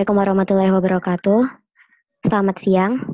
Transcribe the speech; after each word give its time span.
Assalamualaikum 0.00 0.32
warahmatullahi 0.32 0.72
wabarakatuh. 0.80 1.40
Selamat 2.24 2.56
siang. 2.56 3.04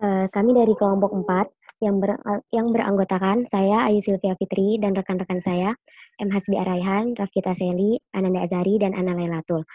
Uh, 0.00 0.24
kami 0.32 0.56
dari 0.56 0.72
kelompok 0.80 1.12
4 1.12 1.84
yang, 1.84 2.00
ber, 2.00 2.16
yang 2.56 2.72
beranggotakan 2.72 3.44
saya 3.44 3.84
Ayu 3.84 4.00
Silvia 4.00 4.32
Fitri 4.40 4.80
dan 4.80 4.96
rekan-rekan 4.96 5.44
saya 5.44 5.76
M. 6.16 6.32
Hasbi 6.32 6.56
Araihan, 6.56 7.12
Rafkita 7.12 7.52
Seli, 7.52 8.00
Ananda 8.16 8.48
Azari, 8.48 8.80
dan 8.80 8.96
Ana 8.96 9.12
Lailatul. 9.12 9.68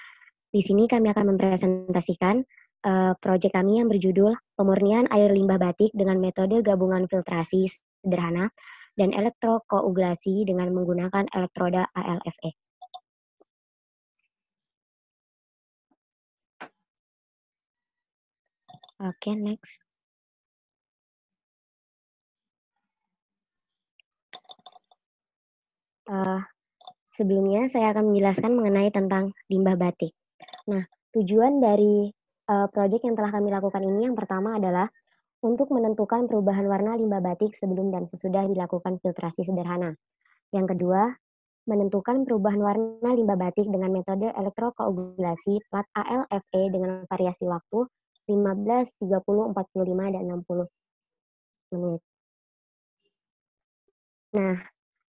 Di 0.50 0.66
sini 0.66 0.90
kami 0.90 1.14
akan 1.14 1.38
mempresentasikan 1.38 2.42
uh, 2.90 3.14
proyek 3.22 3.54
kami 3.54 3.86
yang 3.86 3.86
berjudul 3.86 4.34
Pemurnian 4.58 5.06
Air 5.14 5.30
Limbah 5.30 5.62
Batik 5.62 5.94
dengan 5.94 6.18
metode 6.18 6.66
gabungan 6.66 7.06
filtrasi 7.06 7.70
sederhana 8.02 8.50
dan 8.98 9.14
elektrokoagulasi 9.14 10.50
dengan 10.50 10.74
menggunakan 10.74 11.30
elektroda 11.38 11.86
ALFE. 11.94 12.58
Oke, 18.98 19.30
okay, 19.30 19.34
next. 19.38 19.78
Uh, 26.10 26.42
sebelumnya 27.14 27.70
saya 27.70 27.94
akan 27.94 28.10
menjelaskan 28.10 28.58
mengenai 28.58 28.90
tentang 28.90 29.38
limbah 29.54 29.78
batik. 29.78 30.18
Nah, 30.66 30.82
tujuan 31.14 31.62
dari 31.62 32.10
uh, 32.50 32.66
proyek 32.74 33.06
yang 33.06 33.14
telah 33.14 33.30
kami 33.30 33.54
lakukan 33.54 33.86
ini 33.86 34.10
yang 34.10 34.18
pertama 34.18 34.58
adalah 34.58 34.90
untuk 35.46 35.70
menentukan 35.70 36.26
perubahan 36.26 36.66
warna 36.66 36.98
limbah 36.98 37.22
batik 37.22 37.54
sebelum 37.54 37.94
dan 37.94 38.10
sesudah 38.10 38.50
dilakukan 38.50 38.98
filtrasi 38.98 39.46
sederhana. 39.46 39.94
Yang 40.50 40.74
kedua, 40.74 41.14
menentukan 41.70 42.26
perubahan 42.26 42.66
warna 42.66 43.10
limbah 43.14 43.38
batik 43.38 43.70
dengan 43.70 43.94
metode 43.94 44.34
elektrokoagulasi 44.34 45.70
plat 45.70 45.86
ALFE 45.94 46.62
dengan 46.74 47.06
variasi 47.06 47.46
waktu 47.46 47.86
15, 48.28 48.94
30, 49.00 49.56
45, 49.56 50.14
dan 50.14 50.24
60 50.28 50.68
menit. 51.74 52.02
Nah, 54.36 54.56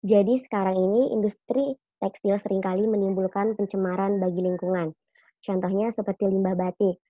jadi 0.04 0.34
sekarang 0.38 0.76
ini 0.76 1.10
industri 1.16 1.74
tekstil 1.98 2.36
sering 2.38 2.60
kali 2.60 2.84
menimbulkan 2.84 3.56
pencemaran 3.56 4.20
bagi 4.20 4.44
lingkungan. 4.44 4.92
Contohnya 5.40 5.88
seperti 5.90 6.28
limbah 6.28 6.54
batik. 6.54 7.00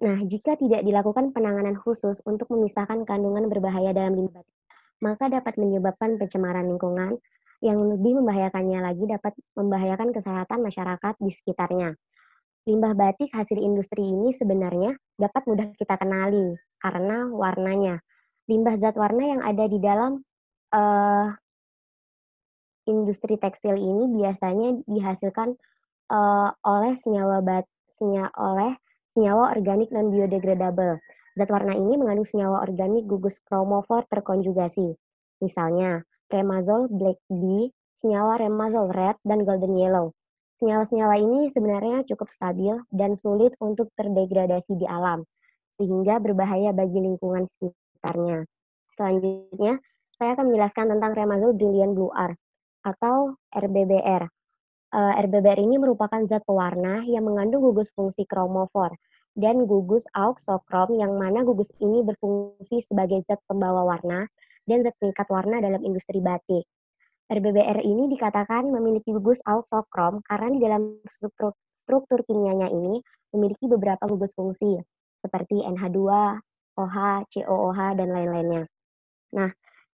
Nah, 0.00 0.22
jika 0.24 0.56
tidak 0.56 0.80
dilakukan 0.80 1.34
penanganan 1.36 1.76
khusus 1.76 2.24
untuk 2.24 2.48
memisahkan 2.48 3.04
kandungan 3.04 3.50
berbahaya 3.50 3.92
dalam 3.92 4.16
limbah 4.16 4.40
batik, 4.40 4.58
maka 5.04 5.28
dapat 5.28 5.58
menyebabkan 5.60 6.16
pencemaran 6.16 6.64
lingkungan 6.70 7.20
yang 7.60 7.76
lebih 7.76 8.16
membahayakannya 8.16 8.80
lagi 8.80 9.04
dapat 9.04 9.36
membahayakan 9.52 10.16
kesehatan 10.16 10.64
masyarakat 10.64 11.14
di 11.20 11.28
sekitarnya. 11.28 11.92
Limbah 12.68 12.92
batik 12.92 13.32
hasil 13.32 13.56
industri 13.56 14.04
ini 14.04 14.36
sebenarnya 14.36 14.92
dapat 15.16 15.48
mudah 15.48 15.72
kita 15.80 15.96
kenali 15.96 16.60
karena 16.76 17.28
warnanya. 17.32 18.04
Limbah 18.52 18.76
zat 18.76 19.00
warna 19.00 19.24
yang 19.36 19.40
ada 19.40 19.64
di 19.64 19.80
dalam 19.80 20.20
uh, 20.76 21.28
industri 22.84 23.40
tekstil 23.40 23.80
ini 23.80 24.12
biasanya 24.12 24.76
dihasilkan 24.84 25.56
uh, 26.12 26.50
oleh 26.66 26.98
senyawa 27.00 27.40
bat, 27.40 27.64
senya, 27.88 28.28
oleh 28.36 28.76
senyawa 29.16 29.56
organik 29.56 29.88
non 29.94 30.12
biodegradable. 30.12 31.00
Zat 31.38 31.48
warna 31.48 31.72
ini 31.72 31.96
mengandung 31.96 32.28
senyawa 32.28 32.60
organik 32.60 33.08
gugus 33.08 33.40
kromofor 33.40 34.04
terkonjugasi. 34.10 34.98
Misalnya, 35.40 36.04
remazol 36.28 36.92
black 36.92 37.16
B, 37.32 37.72
senyawa 37.96 38.36
remazol 38.36 38.92
red, 38.92 39.16
dan 39.24 39.48
golden 39.48 39.78
yellow. 39.78 40.12
Senyawa-senyawa 40.60 41.16
ini 41.16 41.48
sebenarnya 41.56 42.04
cukup 42.04 42.28
stabil 42.28 42.76
dan 42.92 43.16
sulit 43.16 43.56
untuk 43.64 43.88
terdegradasi 43.96 44.76
di 44.76 44.84
alam, 44.84 45.24
sehingga 45.80 46.20
berbahaya 46.20 46.76
bagi 46.76 47.00
lingkungan 47.00 47.48
sekitarnya. 47.48 48.44
Selanjutnya, 48.92 49.80
saya 50.20 50.36
akan 50.36 50.52
menjelaskan 50.52 50.92
tentang 50.92 51.16
Remazole 51.16 51.56
Brilliant 51.56 51.96
Blue 51.96 52.12
R 52.12 52.36
atau 52.84 53.40
RBBR. 53.56 54.28
Eh, 54.92 55.14
RBBR 55.24 55.64
ini 55.64 55.80
merupakan 55.80 56.20
zat 56.28 56.44
pewarna 56.44 57.08
yang 57.08 57.24
mengandung 57.24 57.64
gugus 57.64 57.88
fungsi 57.96 58.28
kromofor 58.28 58.92
dan 59.32 59.64
gugus 59.64 60.04
auxokrom 60.12 60.92
yang 61.00 61.16
mana 61.16 61.40
gugus 61.40 61.72
ini 61.80 62.04
berfungsi 62.04 62.84
sebagai 62.84 63.24
zat 63.24 63.40
pembawa 63.48 63.96
warna 63.96 64.28
dan 64.68 64.84
zat 64.84 64.92
pengikat 65.00 65.24
warna 65.32 65.64
dalam 65.64 65.80
industri 65.88 66.20
batik. 66.20 66.68
RBBR 67.30 67.86
ini 67.86 68.10
dikatakan 68.10 68.66
memiliki 68.74 69.14
gugus 69.14 69.38
auxokrom 69.46 70.18
karena 70.26 70.50
di 70.50 70.58
dalam 70.58 70.98
struktur, 71.06 71.54
struktur 71.70 72.26
kimianya 72.26 72.66
ini 72.66 72.98
memiliki 73.30 73.70
beberapa 73.70 74.02
gugus 74.10 74.34
fungsi 74.34 74.82
seperti 75.22 75.62
NH2, 75.62 76.02
OH, 76.74 76.96
COOH, 77.30 77.78
dan 78.02 78.08
lain-lainnya. 78.10 78.66
Nah, 79.38 79.46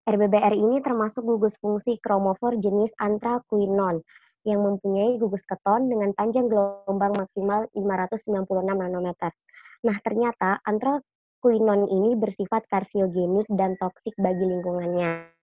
RBBR 0.08 0.56
ini 0.56 0.80
termasuk 0.80 1.28
gugus 1.28 1.60
fungsi 1.60 2.00
kromofor 2.00 2.56
jenis 2.56 2.96
anthraquinone 2.96 4.00
yang 4.48 4.64
mempunyai 4.64 5.20
gugus 5.20 5.44
keton 5.44 5.92
dengan 5.92 6.16
panjang 6.16 6.48
gelombang 6.48 7.20
maksimal 7.20 7.68
596 7.76 8.48
nanometer. 8.64 9.36
Nah, 9.84 9.96
ternyata 10.00 10.64
anthraquinone 10.64 11.84
ini 11.92 12.16
bersifat 12.16 12.64
karsiogenik 12.64 13.44
dan 13.52 13.76
toksik 13.76 14.16
bagi 14.16 14.48
lingkungannya 14.48 15.36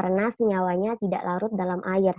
karena 0.00 0.32
senyawanya 0.32 0.96
tidak 0.96 1.20
larut 1.20 1.52
dalam 1.52 1.84
air. 1.84 2.16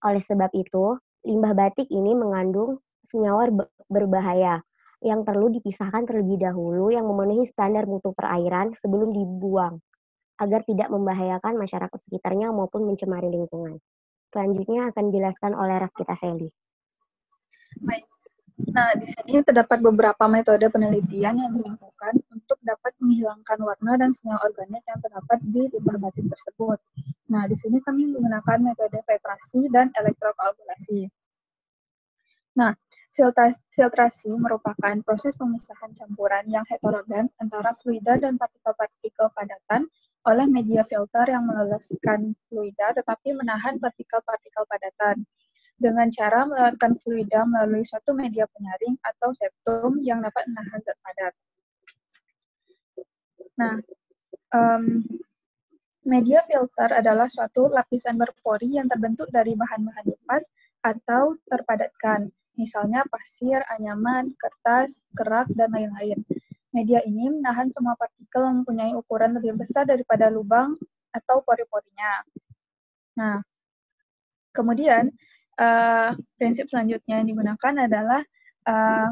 Oleh 0.00 0.24
sebab 0.24 0.48
itu, 0.56 0.96
limbah 1.28 1.52
batik 1.52 1.92
ini 1.92 2.16
mengandung 2.16 2.80
senyawa 3.04 3.68
berbahaya 3.84 4.64
yang 5.04 5.28
perlu 5.28 5.52
dipisahkan 5.52 6.08
terlebih 6.08 6.40
dahulu 6.40 6.88
yang 6.88 7.04
memenuhi 7.04 7.44
standar 7.44 7.84
mutu 7.84 8.16
perairan 8.16 8.72
sebelum 8.72 9.12
dibuang 9.12 9.84
agar 10.40 10.64
tidak 10.64 10.88
membahayakan 10.88 11.60
masyarakat 11.60 11.98
sekitarnya 12.00 12.48
maupun 12.48 12.88
mencemari 12.88 13.28
lingkungan. 13.28 13.76
Selanjutnya 14.32 14.88
akan 14.88 15.04
dijelaskan 15.12 15.52
oleh 15.52 15.76
Rafkita 15.84 16.16
Seli. 16.16 16.48
Baik, 17.84 18.08
Nah, 18.58 18.90
di 18.98 19.06
sini 19.06 19.38
terdapat 19.46 19.78
beberapa 19.78 20.26
metode 20.26 20.66
penelitian 20.66 21.38
yang 21.38 21.52
dilakukan 21.54 22.18
untuk 22.34 22.58
dapat 22.66 22.90
menghilangkan 22.98 23.58
warna 23.62 23.92
dan 23.94 24.10
senyawa 24.10 24.42
organik 24.50 24.82
yang 24.82 24.98
terdapat 24.98 25.38
di 25.46 25.62
limbah 25.70 25.98
batik 26.02 26.26
tersebut. 26.26 26.78
Nah, 27.30 27.46
di 27.46 27.54
sini 27.54 27.78
kami 27.78 28.10
menggunakan 28.10 28.58
metode 28.58 28.98
filtrasi 29.06 29.70
dan 29.70 29.94
elektrokoagulasi. 29.94 31.06
Nah, 32.58 32.74
filtrasi 33.70 34.34
merupakan 34.34 34.94
proses 35.06 35.38
pemisahan 35.38 35.94
campuran 35.94 36.42
yang 36.50 36.66
heterogen 36.66 37.30
antara 37.38 37.78
fluida 37.78 38.18
dan 38.18 38.34
partikel-partikel 38.34 39.30
padatan 39.38 39.86
oleh 40.26 40.46
media 40.50 40.82
filter 40.82 41.30
yang 41.30 41.46
meloloskan 41.46 42.34
fluida 42.50 42.90
tetapi 42.90 43.38
menahan 43.38 43.78
partikel-partikel 43.78 44.66
padatan 44.66 45.22
dengan 45.78 46.10
cara 46.10 46.42
melewatkan 46.42 46.98
fluida 46.98 47.46
melalui 47.46 47.86
suatu 47.86 48.10
media 48.10 48.50
penyaring 48.50 48.98
atau 49.00 49.30
septum 49.30 50.02
yang 50.02 50.18
dapat 50.18 50.42
menahan 50.50 50.82
zat 50.82 50.98
padat. 50.98 51.34
Nah, 53.58 53.74
um, 54.54 55.06
media 56.02 56.42
filter 56.50 56.90
adalah 56.90 57.30
suatu 57.30 57.70
lapisan 57.70 58.18
berpori 58.18 58.74
yang 58.74 58.90
terbentuk 58.90 59.30
dari 59.30 59.54
bahan-bahan 59.54 60.06
lepas 60.06 60.42
atau 60.82 61.38
terpadatkan, 61.46 62.30
misalnya 62.58 63.06
pasir, 63.06 63.62
anyaman, 63.70 64.34
kertas, 64.34 65.02
kerak, 65.14 65.46
dan 65.54 65.70
lain-lain. 65.70 66.22
Media 66.74 67.02
ini 67.06 67.32
menahan 67.32 67.70
semua 67.74 67.98
partikel 67.98 68.46
yang 68.46 68.56
mempunyai 68.62 68.92
ukuran 68.94 69.34
lebih 69.38 69.58
besar 69.58 69.86
daripada 69.86 70.30
lubang 70.30 70.74
atau 71.10 71.42
pori-porinya. 71.42 72.22
Nah, 73.18 73.42
kemudian 74.54 75.10
uh, 75.58 76.10
prinsip 76.38 76.70
selanjutnya 76.70 77.20
yang 77.20 77.28
digunakan 77.28 77.74
adalah 77.84 78.22
uh, 78.64 79.10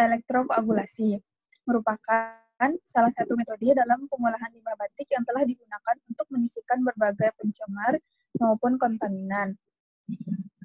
elektrokoagulasi, 0.00 1.20
merupakan 1.68 2.40
salah 2.84 3.12
satu 3.12 3.36
metode 3.40 3.72
dalam 3.72 4.04
pengolahan 4.08 4.52
limbah 4.52 4.76
batik 4.76 5.08
yang 5.08 5.24
telah 5.24 5.44
digunakan 5.48 5.96
untuk 6.08 6.26
menyisihkan 6.28 6.84
berbagai 6.84 7.32
pencemar 7.40 7.96
maupun 8.36 8.76
kontaminan. 8.76 9.56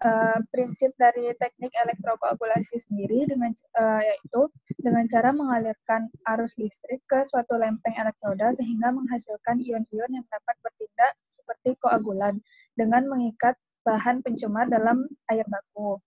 Uh, 0.04 0.44
prinsip 0.52 0.92
dari 1.00 1.32
teknik 1.40 1.72
elektrokoagulasi 1.72 2.84
sendiri 2.84 3.24
dengan 3.32 3.56
uh, 3.80 4.04
yaitu 4.04 4.52
dengan 4.84 5.08
cara 5.08 5.32
mengalirkan 5.32 6.12
arus 6.36 6.52
listrik 6.60 7.00
ke 7.08 7.24
suatu 7.32 7.56
lempeng 7.56 7.96
elektroda 7.96 8.52
sehingga 8.60 8.92
menghasilkan 8.92 9.64
ion-ion 9.64 10.12
yang 10.12 10.26
dapat 10.28 10.56
bertindak 10.60 11.16
seperti 11.32 11.80
koagulan 11.80 12.44
dengan 12.76 13.08
mengikat 13.08 13.56
bahan 13.86 14.26
pencemar 14.26 14.66
dalam 14.68 15.06
air 15.30 15.46
baku. 15.46 16.02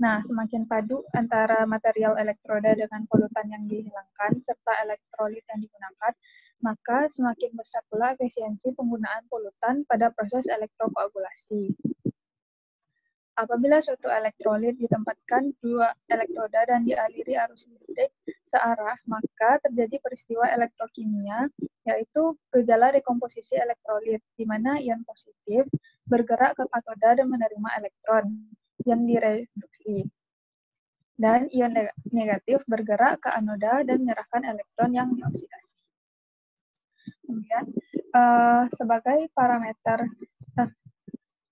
Nah, 0.00 0.18
semakin 0.24 0.64
padu 0.64 1.04
antara 1.12 1.68
material 1.68 2.16
elektroda 2.16 2.72
dengan 2.72 3.04
polutan 3.06 3.46
yang 3.52 3.68
dihilangkan 3.68 4.40
serta 4.42 4.82
elektrolit 4.82 5.44
yang 5.46 5.60
digunakan, 5.60 6.12
maka 6.64 7.06
semakin 7.12 7.52
besar 7.52 7.84
pula 7.86 8.16
efisiensi 8.16 8.72
penggunaan 8.74 9.28
polutan 9.30 9.84
pada 9.84 10.08
proses 10.10 10.48
elektrokoagulasi. 10.48 11.76
apabila 13.40 13.80
suatu 13.80 14.12
elektrolit 14.12 14.76
ditempatkan 14.76 15.56
dua 15.64 15.96
elektroda 16.12 16.60
dan 16.68 16.84
dialiri 16.84 17.40
arus 17.40 17.64
listrik 17.72 18.12
searah, 18.44 19.00
maka 19.08 19.56
terjadi 19.64 19.96
peristiwa 19.96 20.44
elektrokimia, 20.44 21.48
yaitu 21.88 22.36
gejala 22.52 22.92
dekomposisi 22.92 23.56
elektrolit, 23.56 24.20
di 24.36 24.44
mana 24.44 24.76
ion 24.76 25.00
positif 25.08 25.64
bergerak 26.10 26.58
ke 26.58 26.64
katoda 26.66 27.22
dan 27.22 27.26
menerima 27.30 27.68
elektron 27.78 28.24
yang 28.82 29.06
direduksi. 29.06 30.10
Dan 31.14 31.46
ion 31.52 31.72
negatif 32.10 32.64
bergerak 32.66 33.22
ke 33.22 33.30
anoda 33.30 33.84
dan 33.86 34.02
menyerahkan 34.02 34.42
elektron 34.42 34.90
yang 34.90 35.08
dioksidasi. 35.14 35.78
Kemudian, 37.28 37.64
uh, 38.16 38.64
sebagai 38.74 39.28
parameter, 39.36 40.08
uh, 40.58 40.70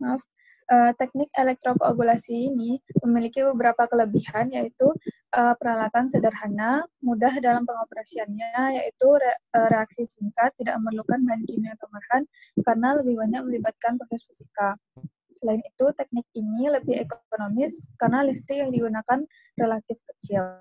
maaf, 0.02 0.24
uh, 0.68 0.92
teknik 0.96 1.32
elektrokoagulasi 1.34 2.52
ini 2.52 2.78
memiliki 3.04 3.42
beberapa 3.44 3.88
kelebihan 3.88 4.52
yaitu 4.52 4.92
uh, 5.34 5.54
peralatan 5.56 6.06
sederhana, 6.06 6.84
mudah 7.00 7.32
dalam 7.40 7.64
pengoperasiannya 7.64 8.80
yaitu 8.80 9.08
re 9.16 9.32
uh, 9.56 9.68
reaksi 9.72 10.04
singkat, 10.06 10.52
tidak 10.60 10.76
memerlukan 10.80 11.20
bahan 11.24 11.42
kimia 11.48 11.74
tambahan 11.80 12.22
karena 12.62 12.88
lebih 13.00 13.14
banyak 13.18 13.42
melibatkan 13.44 13.96
proses 13.96 14.24
fisika. 14.28 14.76
Selain 15.38 15.62
itu, 15.62 15.86
teknik 15.94 16.26
ini 16.34 16.66
lebih 16.66 16.98
ekonomis 16.98 17.78
karena 17.94 18.26
listrik 18.26 18.58
yang 18.58 18.74
digunakan 18.74 19.22
relatif 19.54 19.96
kecil. 20.02 20.58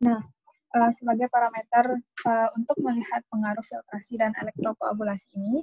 Nah, 0.00 0.20
uh, 0.74 0.90
sebagai 0.96 1.28
parameter 1.28 2.00
uh, 2.24 2.48
untuk 2.56 2.80
melihat 2.80 3.20
pengaruh 3.28 3.62
filtrasi 3.62 4.16
dan 4.16 4.32
elektrokoagulasi 4.40 5.28
ini, 5.36 5.60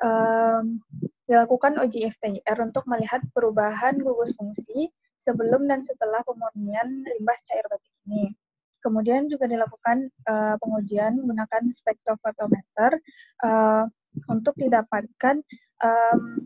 um, 0.00 0.78
dilakukan 1.24 1.80
uji 1.80 2.08
FTIR 2.12 2.58
untuk 2.60 2.84
melihat 2.84 3.24
perubahan 3.32 3.96
gugus 4.00 4.36
fungsi 4.36 4.92
sebelum 5.24 5.64
dan 5.64 5.80
setelah 5.80 6.20
pemurnian 6.22 7.00
limbah 7.00 7.38
cair 7.48 7.64
batik 7.68 7.94
ini. 8.04 8.36
Kemudian 8.84 9.32
juga 9.32 9.48
dilakukan 9.48 10.12
uh, 10.28 10.60
pengujian 10.60 11.16
menggunakan 11.16 11.72
spektrofotometer 11.72 13.00
uh, 13.40 13.88
untuk 14.28 14.52
didapatkan 14.60 15.40
um, 15.80 16.44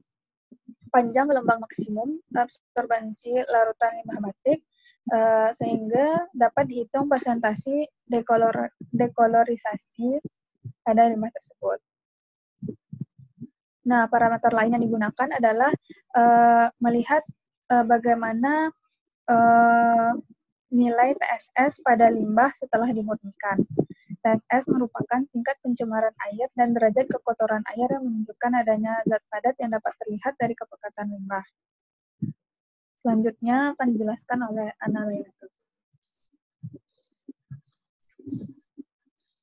panjang 0.95 1.27
gelombang 1.27 1.59
maksimum 1.59 2.23
absorbansi 2.31 3.43
larutan 3.43 3.91
limbah 3.99 4.31
batik 4.31 4.63
uh, 5.11 5.51
sehingga 5.51 6.31
dapat 6.31 6.71
dihitung 6.71 7.11
presentasi 7.11 7.91
dekolor 8.07 8.71
dekolorisasi 8.95 10.23
pada 10.87 11.11
limbah 11.11 11.35
tersebut. 11.35 11.83
Nah, 13.89 14.05
parameter 14.13 14.53
lain 14.53 14.77
yang 14.77 14.85
digunakan 14.85 15.29
adalah 15.33 15.73
uh, 16.13 16.69
melihat 16.85 17.25
uh, 17.73 17.89
bagaimana 17.89 18.69
uh, 19.25 20.13
nilai 20.69 21.17
TSS 21.17 21.81
pada 21.81 22.13
limbah 22.13 22.53
setelah 22.61 22.93
dimurnikan. 22.93 23.65
TSS 24.21 24.69
merupakan 24.69 25.25
tingkat 25.33 25.57
pencemaran 25.65 26.13
air 26.29 26.53
dan 26.53 26.77
derajat 26.77 27.09
kekotoran 27.09 27.65
air 27.73 27.89
yang 27.89 28.05
menunjukkan 28.05 28.53
adanya 28.61 29.01
zat 29.09 29.25
padat 29.33 29.57
yang 29.57 29.73
dapat 29.73 29.93
terlihat 30.05 30.35
dari 30.37 30.53
kepekatan 30.53 31.09
limbah. 31.09 31.47
Selanjutnya 33.01 33.73
akan 33.73 33.87
dijelaskan 33.95 34.39
oleh 34.53 34.69
Ana. 34.85 35.09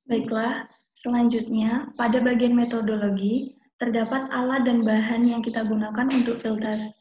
Baiklah, 0.06 0.70
selanjutnya 0.94 1.90
pada 1.98 2.22
bagian 2.22 2.54
metodologi, 2.54 3.58
Terdapat 3.76 4.32
alat 4.32 4.64
dan 4.64 4.80
bahan 4.80 5.28
yang 5.28 5.44
kita 5.44 5.68
gunakan 5.68 6.08
untuk 6.08 6.40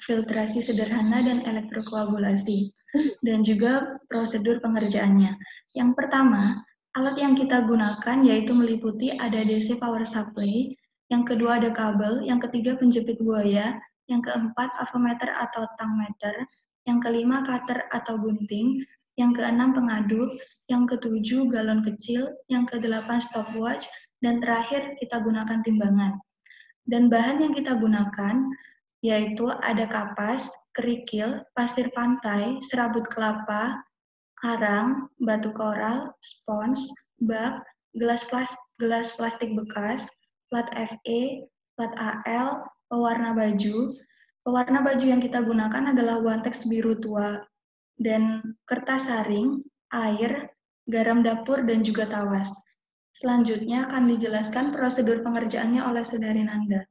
filtrasi 0.04 0.60
sederhana 0.60 1.24
dan 1.24 1.39
elektrokoagulasi, 1.48 2.75
dan 3.24 3.48
juga 3.48 3.95
prosedur 4.12 4.60
pengerjaannya. 4.60 5.39
Yang 5.72 5.92
pertama, 5.95 6.60
alat 7.00 7.16
yang 7.16 7.39
kita 7.39 7.63
gunakan 7.63 8.18
yaitu 8.27 8.51
meliputi 8.51 9.16
ada 9.16 9.39
DC 9.48 9.80
power 9.80 10.04
supply, 10.04 10.75
yang 11.07 11.24
kedua 11.24 11.63
ada 11.63 11.72
kabel, 11.72 12.19
yang 12.27 12.44
ketiga 12.44 12.75
penjepit 12.75 13.24
buaya, 13.24 13.80
yang 14.12 14.19
keempat 14.19 14.68
avometer 14.75 15.31
atau 15.31 15.63
tangmeter, 15.80 16.44
yang 16.83 17.00
kelima 17.00 17.39
cutter 17.48 17.88
atau 17.95 18.19
gunting, 18.19 18.83
yang 19.16 19.31
keenam 19.31 19.72
pengaduk, 19.72 20.27
yang 20.68 20.83
ketujuh 20.83 21.48
galon 21.48 21.80
kecil, 21.81 22.36
yang 22.51 22.68
kedelapan 22.68 23.24
stopwatch, 23.24 23.88
dan 24.19 24.44
terakhir 24.44 25.00
kita 25.00 25.24
gunakan 25.24 25.63
timbangan. 25.63 26.19
Dan 26.86 27.10
bahan 27.10 27.42
yang 27.42 27.54
kita 27.58 27.78
gunakan 27.82 28.54
yaitu 29.06 29.46
ada 29.62 29.86
kapas, 29.86 30.50
kerikil, 30.74 31.46
pasir 31.54 31.94
pantai, 31.94 32.58
serabut 32.66 33.06
kelapa, 33.14 33.78
karang, 34.42 35.06
batu 35.22 35.54
koral, 35.54 36.10
spons, 36.26 36.90
bak, 37.22 37.62
gelas, 37.94 38.26
plas 38.26 38.50
gelas 38.82 39.14
plastik 39.14 39.54
bekas, 39.54 40.10
plat 40.50 40.68
FE, 40.74 41.46
plat 41.78 41.94
AL, 41.96 42.66
pewarna 42.90 43.38
baju. 43.38 43.94
Pewarna 44.46 44.82
baju 44.82 45.06
yang 45.06 45.22
kita 45.22 45.42
gunakan 45.42 45.94
adalah 45.94 46.22
Wantex 46.22 46.66
biru 46.70 46.98
tua 46.98 47.42
dan 47.98 48.42
kertas 48.70 49.08
saring, 49.08 49.64
air, 49.96 50.50
garam 50.92 51.26
dapur, 51.26 51.64
dan 51.66 51.82
juga 51.82 52.06
tawas. 52.06 52.52
Selanjutnya 53.15 53.88
akan 53.88 54.12
dijelaskan 54.12 54.75
prosedur 54.75 55.23
pengerjaannya 55.23 55.79
oleh 55.88 56.03
saudari 56.03 56.44
Nanda. 56.44 56.83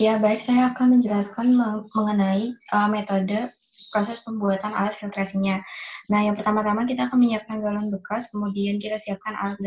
Ya, 0.00 0.16
baik. 0.16 0.40
Saya 0.40 0.72
akan 0.72 0.96
menjelaskan 0.96 1.52
mengenai 1.92 2.54
uh, 2.72 2.88
metode 2.88 3.52
proses 3.92 4.24
pembuatan 4.24 4.72
alat 4.72 4.96
filtrasinya. 4.96 5.60
Nah, 6.08 6.24
yang 6.24 6.40
pertama-tama 6.40 6.88
kita 6.88 7.04
akan 7.10 7.20
menyiapkan 7.20 7.60
galon 7.60 7.92
bekas, 7.92 8.32
kemudian 8.32 8.80
kita 8.80 8.96
siapkan 8.96 9.36
alat 9.36 9.60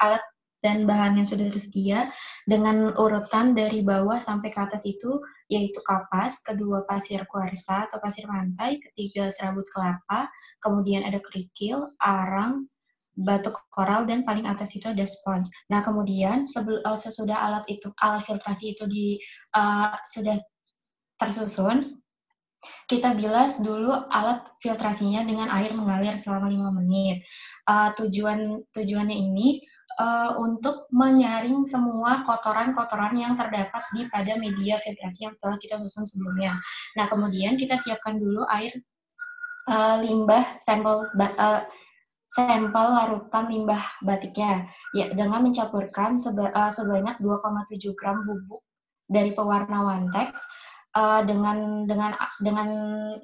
alat 0.00 0.24
dan 0.64 0.88
bahan 0.88 1.20
yang 1.20 1.28
sudah 1.28 1.52
tersedia 1.52 2.08
dengan 2.48 2.96
urutan 2.96 3.52
dari 3.52 3.84
bawah 3.84 4.16
sampai 4.16 4.48
ke 4.48 4.56
atas 4.64 4.88
itu 4.88 5.20
yaitu 5.52 5.76
kapas, 5.84 6.40
kedua 6.40 6.88
pasir 6.88 7.28
kuarsa 7.28 7.84
atau 7.92 8.00
pasir 8.00 8.24
pantai, 8.24 8.80
ketiga 8.80 9.28
serabut 9.28 9.68
kelapa, 9.68 10.32
kemudian 10.64 11.04
ada 11.04 11.20
kerikil, 11.20 11.84
arang, 12.00 12.64
batu 13.12 13.52
koral 13.68 14.08
dan 14.08 14.24
paling 14.24 14.48
atas 14.48 14.72
itu 14.72 14.88
ada 14.88 15.04
spons. 15.04 15.52
Nah 15.68 15.84
kemudian 15.84 16.48
sebel, 16.48 16.80
uh, 16.82 16.96
sesudah 16.96 17.36
alat 17.36 17.64
itu 17.68 17.92
alat 18.00 18.24
filtrasi 18.24 18.72
itu 18.72 18.88
di 18.88 19.20
uh, 19.54 19.94
sudah 20.08 20.40
tersusun, 21.20 22.00
kita 22.88 23.12
bilas 23.12 23.60
dulu 23.60 23.92
alat 24.08 24.48
filtrasinya 24.58 25.20
dengan 25.22 25.52
air 25.52 25.76
mengalir 25.76 26.16
selama 26.16 26.48
5 26.48 26.80
menit. 26.80 27.20
Uh, 27.68 27.92
tujuan 28.00 28.64
tujuannya 28.72 29.14
ini 29.14 29.62
uh, 29.98 30.36
untuk 30.40 30.86
menyaring 30.90 31.66
semua 31.66 32.22
kotoran-kotoran 32.26 33.14
yang 33.14 33.34
terdapat 33.34 33.82
di 33.94 34.06
pada 34.10 34.34
media 34.38 34.78
filtrasi 34.82 35.26
yang 35.28 35.34
setelah 35.34 35.58
kita 35.58 35.76
susun 35.82 36.04
sebelumnya. 36.06 36.54
Nah, 36.98 37.06
kemudian 37.06 37.54
kita 37.54 37.78
siapkan 37.78 38.18
dulu 38.18 38.42
air 38.50 38.74
uh, 39.70 40.00
limbah 40.00 40.58
sampel 40.58 41.06
uh, 41.18 41.62
sampel 42.24 42.86
larutan 42.90 43.46
limbah 43.46 43.82
batiknya 44.02 44.66
ya 44.90 45.06
dengan 45.14 45.46
mencampurkan 45.46 46.18
seba, 46.18 46.50
uh, 46.50 46.72
sebanyak 46.72 47.20
2,7 47.22 47.94
gram 47.94 48.18
bubuk 48.26 48.62
dari 49.06 49.30
pewarna 49.36 49.84
Wantex 49.84 50.34
uh, 50.96 51.22
dengan 51.22 51.86
dengan 51.86 52.10
dengan 52.42 52.68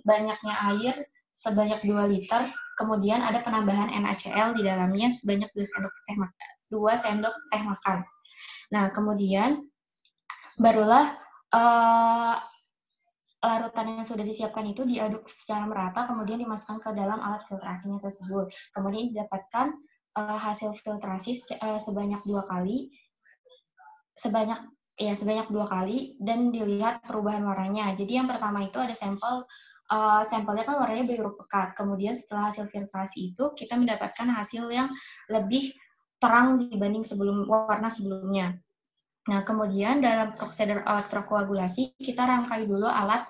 banyaknya 0.05 0.55
air 0.75 0.95
sebanyak 1.41 1.81
2 1.89 2.13
liter, 2.13 2.43
kemudian 2.77 3.25
ada 3.25 3.41
penambahan 3.41 3.89
NaCl 3.89 4.53
di 4.53 4.63
dalamnya 4.67 5.09
sebanyak 5.09 5.49
2 5.57 5.65
sendok 5.65 5.95
teh 6.05 6.19
makan. 6.21 6.60
2 6.71 6.95
sendok 6.97 7.35
teh 7.51 7.63
makan. 7.63 8.07
Nah, 8.71 8.89
kemudian 8.95 9.67
barulah 10.57 11.13
uh, 11.51 12.39
larutan 13.41 13.99
yang 13.99 14.07
sudah 14.07 14.23
disiapkan 14.23 14.65
itu 14.69 14.85
diaduk 14.85 15.25
secara 15.27 15.65
merata, 15.65 16.05
kemudian 16.07 16.39
dimasukkan 16.39 16.79
ke 16.79 16.91
dalam 16.93 17.19
alat 17.19 17.43
filtrasinya 17.49 17.99
tersebut. 17.99 18.53
Kemudian 18.77 19.11
didapatkan 19.11 19.75
uh, 20.17 20.39
hasil 20.39 20.77
filtrasi 20.77 21.37
uh, 21.59 21.81
sebanyak 21.81 22.21
dua 22.23 22.45
kali, 22.45 22.93
sebanyak 24.15 24.61
ya 25.01 25.17
sebanyak 25.17 25.49
dua 25.49 25.65
kali 25.65 26.21
dan 26.21 26.53
dilihat 26.53 27.01
perubahan 27.01 27.41
warnanya. 27.41 27.97
Jadi 27.97 28.21
yang 28.21 28.29
pertama 28.29 28.61
itu 28.61 28.77
ada 28.77 28.93
sampel 28.93 29.49
uh, 29.89 30.21
sampelnya 30.21 30.69
kan 30.69 30.77
warnanya 30.77 31.09
biru 31.09 31.33
pekat. 31.41 31.73
Kemudian 31.73 32.13
setelah 32.13 32.53
hasil 32.53 32.69
filtrasi 32.69 33.33
itu 33.33 33.49
kita 33.57 33.81
mendapatkan 33.81 34.29
hasil 34.37 34.69
yang 34.69 34.93
lebih 35.33 35.73
terang 36.21 36.69
dibanding 36.69 37.03
sebelum 37.03 37.49
warna 37.49 37.89
sebelumnya. 37.89 38.61
Nah, 39.29 39.41
kemudian 39.45 40.05
dalam 40.05 40.33
prosedur 40.37 40.85
elektrokoagulasi 40.85 41.97
kita 42.01 42.25
rangkai 42.25 42.65
dulu 42.69 42.89
alat 42.89 43.25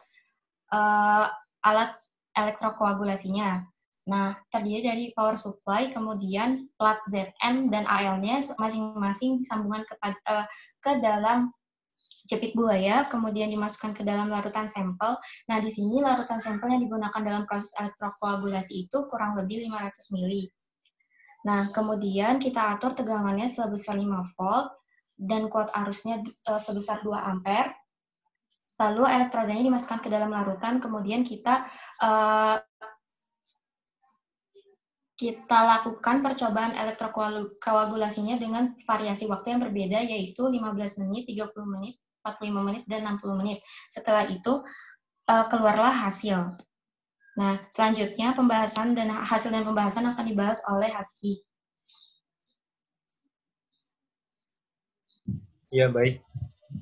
uh, 0.74 1.26
alat 1.62 1.90
elektrokoagulasinya. 2.34 3.66
Nah, 4.10 4.34
terdiri 4.50 4.82
dari 4.86 5.04
power 5.14 5.38
supply, 5.38 5.94
kemudian 5.94 6.66
plat 6.74 6.98
ZN 7.06 7.70
dan 7.70 7.86
AL-nya 7.86 8.42
masing-masing 8.58 9.38
disambungkan 9.38 9.86
ke, 9.86 9.94
uh, 10.02 10.46
ke 10.82 10.98
dalam 10.98 11.54
jepit 12.26 12.54
buaya, 12.54 13.10
kemudian 13.10 13.50
dimasukkan 13.50 13.94
ke 13.94 14.02
dalam 14.06 14.30
larutan 14.30 14.70
sampel. 14.70 15.18
Nah, 15.50 15.58
di 15.58 15.70
sini 15.70 15.98
larutan 15.98 16.38
sampel 16.38 16.70
yang 16.70 16.82
digunakan 16.86 17.22
dalam 17.22 17.42
proses 17.46 17.74
elektrokoagulasi 17.78 18.86
itu 18.86 18.98
kurang 19.10 19.34
lebih 19.34 19.66
500 19.66 20.14
mili. 20.14 20.46
Nah, 21.46 21.72
kemudian 21.72 22.36
kita 22.36 22.76
atur 22.76 22.92
tegangannya 22.92 23.48
sebesar 23.48 23.96
5 23.96 24.36
volt 24.36 24.68
dan 25.16 25.48
kuat 25.52 25.72
arusnya 25.72 26.20
uh, 26.48 26.60
sebesar 26.60 27.00
2 27.04 27.12
ampere. 27.16 27.76
Lalu 28.80 29.04
elektrodanya 29.04 29.60
dimasukkan 29.68 30.00
ke 30.00 30.08
dalam 30.08 30.32
larutan, 30.32 30.80
kemudian 30.80 31.20
kita 31.20 31.68
uh, 32.00 32.56
kita 35.20 35.58
lakukan 35.68 36.24
percobaan 36.24 36.72
elektrokoagulasinya 36.72 38.40
dengan 38.40 38.72
variasi 38.88 39.28
waktu 39.28 39.52
yang 39.52 39.60
berbeda, 39.60 40.00
yaitu 40.00 40.48
15 40.48 41.04
menit, 41.04 41.28
30 41.28 41.52
menit, 41.68 42.00
45 42.24 42.64
menit, 42.64 42.82
dan 42.88 43.04
60 43.04 43.36
menit. 43.36 43.60
Setelah 43.92 44.24
itu, 44.32 44.64
uh, 45.28 45.44
keluarlah 45.52 45.92
hasil. 46.08 46.56
Nah, 47.38 47.62
selanjutnya 47.70 48.34
pembahasan 48.34 48.98
dan 48.98 49.14
hasil 49.14 49.54
dan 49.54 49.62
pembahasan 49.62 50.02
akan 50.10 50.24
dibahas 50.26 50.58
oleh 50.66 50.90
Haski. 50.90 51.38
Ya, 55.70 55.86
baik. 55.86 56.18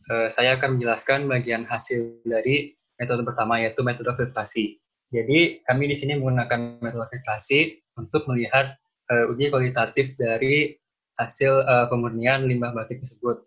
Uh, 0.08 0.32
saya 0.32 0.56
akan 0.56 0.80
menjelaskan 0.80 1.28
bagian 1.28 1.68
hasil 1.68 2.24
dari 2.24 2.72
metode 2.96 3.20
pertama, 3.28 3.60
yaitu 3.60 3.84
metode 3.84 4.08
filtrasi. 4.16 4.80
Jadi, 5.12 5.60
kami 5.68 5.92
di 5.92 5.96
sini 5.96 6.16
menggunakan 6.16 6.80
metode 6.80 7.04
filtrasi 7.12 7.84
untuk 8.00 8.24
melihat 8.32 8.72
uh, 9.12 9.28
uji 9.28 9.52
kualitatif 9.52 10.16
dari 10.16 10.72
hasil 11.20 11.68
uh, 11.68 11.86
pemurnian 11.92 12.48
limbah 12.48 12.72
batik 12.72 13.04
tersebut. 13.04 13.44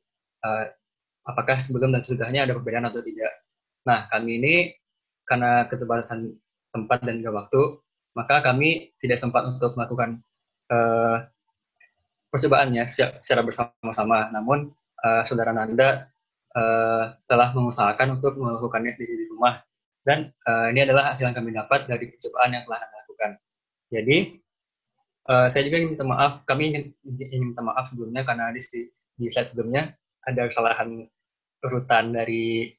Apakah 1.22 1.62
sebelum 1.62 1.94
dan 1.94 2.02
sesudahnya 2.02 2.50
ada 2.50 2.58
perbedaan 2.58 2.90
atau 2.90 3.06
tidak. 3.06 3.30
Nah, 3.86 4.10
kami 4.10 4.42
ini 4.42 4.56
karena 5.22 5.70
keterbatasan 5.70 6.34
tempat 6.72 7.04
dan 7.04 7.20
juga 7.20 7.46
waktu, 7.46 7.62
maka 8.16 8.44
kami 8.44 8.92
tidak 9.00 9.20
sempat 9.20 9.48
untuk 9.48 9.76
melakukan 9.76 10.20
uh, 10.72 11.24
percobaannya 12.32 12.88
secara 12.88 13.44
bersama-sama. 13.44 14.32
Namun, 14.32 14.72
uh, 15.04 15.24
saudara 15.28 15.52
Nanda 15.52 16.08
uh, 16.56 17.12
telah 17.28 17.52
mengusahakan 17.52 18.20
untuk 18.20 18.40
melakukannya 18.40 18.96
di, 18.96 19.06
di 19.06 19.26
rumah. 19.32 19.60
Dan 20.02 20.34
uh, 20.48 20.72
ini 20.74 20.82
adalah 20.88 21.14
hasil 21.14 21.30
yang 21.30 21.38
kami 21.38 21.54
dapat 21.54 21.86
dari 21.86 22.10
percobaan 22.10 22.56
yang 22.56 22.64
telah 22.66 22.80
Anda 22.82 22.96
lakukan. 23.06 23.32
Jadi, 23.92 24.18
uh, 25.30 25.48
saya 25.52 25.64
juga 25.68 25.76
ingin 25.84 26.00
minta 26.00 26.06
maaf, 26.08 26.34
kami 26.48 26.64
ingin, 26.74 26.84
ingin 27.06 27.42
minta 27.54 27.62
maaf 27.62 27.86
sebelumnya 27.92 28.24
karena 28.24 28.50
di, 28.56 28.62
di 29.20 29.26
slide 29.30 29.52
sebelumnya 29.52 29.92
ada 30.26 30.48
kesalahan 30.48 31.06
urutan 31.62 32.14
dari 32.14 32.70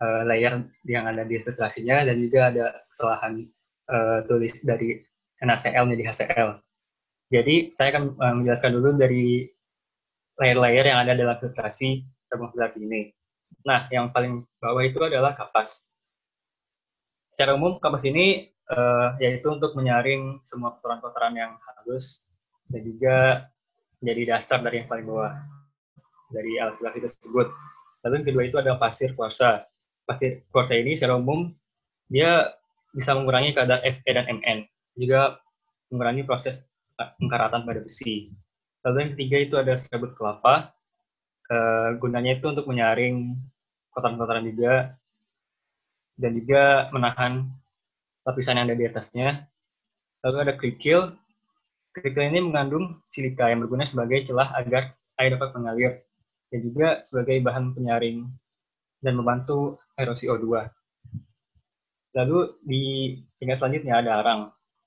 uh, 0.00 0.22
layer 0.26 0.64
yang 0.88 1.04
ada 1.06 1.22
di 1.22 1.36
filtrasinya 1.38 2.02
dan 2.08 2.16
juga 2.18 2.50
ada 2.50 2.64
kesalahan 2.92 3.44
uh, 3.92 4.18
tulis 4.26 4.64
dari 4.64 4.98
NaCl 5.40 5.84
menjadi 5.88 6.04
HCl. 6.10 6.48
Jadi 7.30 7.70
saya 7.70 7.94
akan 7.94 8.04
uh, 8.18 8.34
menjelaskan 8.42 8.72
dulu 8.74 8.88
dari 8.98 9.46
layer-layer 10.40 10.84
yang 10.90 10.98
ada 11.04 11.12
dalam 11.14 11.36
filtrasi 11.38 12.02
termofiltrasi 12.32 12.82
ini. 12.82 13.12
Nah, 13.66 13.86
yang 13.92 14.08
paling 14.10 14.46
bawah 14.58 14.82
itu 14.82 14.98
adalah 15.04 15.36
kapas. 15.36 15.92
Secara 17.30 17.54
umum, 17.54 17.78
kapas 17.78 18.08
ini 18.08 18.50
uh, 18.72 19.14
yaitu 19.22 19.52
untuk 19.52 19.76
menyaring 19.76 20.40
semua 20.42 20.74
kotoran-kotoran 20.78 21.36
yang 21.36 21.52
halus 21.60 22.32
dan 22.72 22.82
juga 22.82 23.16
menjadi 24.00 24.36
dasar 24.36 24.58
dari 24.64 24.82
yang 24.82 24.88
paling 24.88 25.06
bawah 25.06 25.34
dari 26.32 26.56
alat 26.58 26.74
filtrasi 26.80 26.98
tersebut. 27.04 27.46
Lalu 28.00 28.14
yang 28.16 28.26
kedua 28.26 28.42
itu 28.48 28.56
ada 28.56 28.72
pasir 28.80 29.12
kuarsa 29.12 29.60
pasir 30.10 30.42
kuarsa 30.50 30.74
ini 30.74 30.98
secara 30.98 31.22
umum 31.22 31.46
dia 32.10 32.50
bisa 32.90 33.14
mengurangi 33.14 33.54
kadar 33.54 33.78
Fe 33.86 34.10
dan 34.10 34.26
Mn, 34.26 34.66
juga 34.98 35.38
mengurangi 35.94 36.26
proses 36.26 36.58
pengkaratan 36.98 37.62
pada 37.62 37.86
besi. 37.86 38.34
Lalu 38.82 38.96
yang 38.98 39.10
ketiga 39.14 39.36
itu 39.38 39.54
ada 39.62 39.78
serabut 39.78 40.10
kelapa, 40.18 40.74
uh, 41.46 41.94
gunanya 42.02 42.42
itu 42.42 42.50
untuk 42.50 42.66
menyaring 42.66 43.38
kotoran-kotoran 43.94 44.42
juga, 44.50 44.90
dan 46.18 46.30
juga 46.34 46.90
menahan 46.90 47.46
lapisan 48.26 48.58
yang 48.58 48.66
ada 48.66 48.76
di 48.76 48.84
atasnya. 48.90 49.28
Lalu 50.26 50.36
ada 50.42 50.52
kerikil, 50.58 51.00
kerikil 51.94 52.26
ini 52.26 52.42
mengandung 52.42 52.98
silika 53.06 53.48
yang 53.48 53.62
berguna 53.62 53.86
sebagai 53.86 54.26
celah 54.26 54.50
agar 54.58 54.90
air 55.22 55.38
dapat 55.38 55.54
mengalir, 55.54 55.92
dan 56.50 56.58
juga 56.66 56.88
sebagai 57.06 57.38
bahan 57.38 57.70
penyaring 57.70 58.26
dan 59.00 59.16
membantu 59.16 59.80
erosi 59.96 60.28
O2. 60.28 60.46
Lalu 62.16 62.38
di 62.64 62.82
tingkat 63.40 63.58
selanjutnya 63.60 64.00
ada 64.00 64.20
arang. 64.20 64.40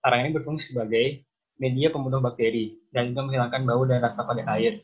Arang 0.03 0.19
ini 0.27 0.31
berfungsi 0.35 0.75
sebagai 0.75 1.25
media 1.57 1.93
pembunuh 1.93 2.19
bakteri 2.19 2.75
dan 2.91 3.13
juga 3.13 3.29
menghilangkan 3.29 3.61
bau 3.63 3.83
dan 3.87 3.99
rasa 4.03 4.25
pada 4.25 4.43
air. 4.57 4.81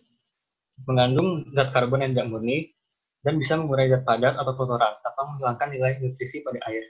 Mengandung 0.88 1.44
zat 1.52 1.76
karbon 1.76 2.06
yang 2.06 2.16
tidak 2.16 2.28
murni 2.32 2.72
dan 3.20 3.36
bisa 3.36 3.60
mengurai 3.60 3.92
zat 3.92 4.08
padat 4.08 4.40
atau 4.40 4.54
kotoran 4.56 4.96
tanpa 5.04 5.22
menghilangkan 5.28 5.68
nilai 5.76 5.92
nutrisi 6.00 6.40
pada 6.40 6.60
air. 6.72 6.88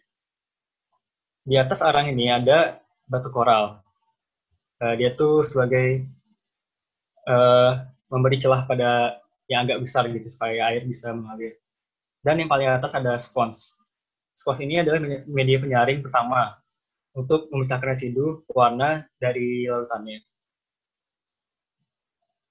Di 1.41 1.58
atas 1.58 1.81
arang 1.81 2.13
ini 2.13 2.29
ada 2.29 2.77
batu 3.10 3.34
koral. 3.34 3.81
Uh, 4.79 4.93
dia 4.96 5.12
tuh 5.17 5.41
sebagai 5.41 6.05
uh, 7.25 7.84
memberi 8.13 8.38
celah 8.38 8.69
pada 8.69 9.17
yang 9.50 9.65
agak 9.65 9.81
besar 9.81 10.05
gitu 10.13 10.29
supaya 10.29 10.69
air 10.69 10.86
bisa 10.86 11.10
mengalir. 11.10 11.58
Dan 12.19 12.43
yang 12.43 12.49
paling 12.51 12.67
atas 12.67 12.95
ada 12.95 13.15
spons. 13.17 13.79
Spons 14.35 14.59
ini 14.59 14.79
adalah 14.79 14.99
media 15.27 15.57
penyaring 15.59 16.03
pertama 16.03 16.55
untuk 17.15 17.47
memisahkan 17.51 17.95
residu 17.95 18.43
warna 18.51 19.07
dari 19.19 19.67
larutannya. 19.67 20.19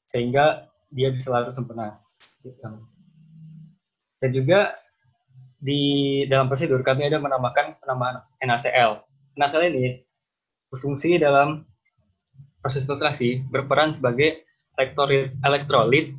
Sehingga 0.09 0.69
dia 0.89 1.13
bisa 1.13 1.33
larut 1.33 1.53
sempurna. 1.53 1.97
Dan 4.19 4.31
juga 4.33 4.73
di 5.59 6.25
dalam 6.31 6.49
prosedur 6.49 6.81
kami 6.81 7.11
ada 7.11 7.21
menambahkan 7.21 7.83
penambahan 7.83 8.25
NaCl. 8.41 9.05
NaCl 9.37 9.69
ini 9.69 10.01
berfungsi 10.73 11.21
dalam 11.21 11.65
proses 12.63 12.85
filtrasi 12.89 13.45
berperan 13.49 13.95
sebagai 13.95 14.45
elektrolit 15.43 16.15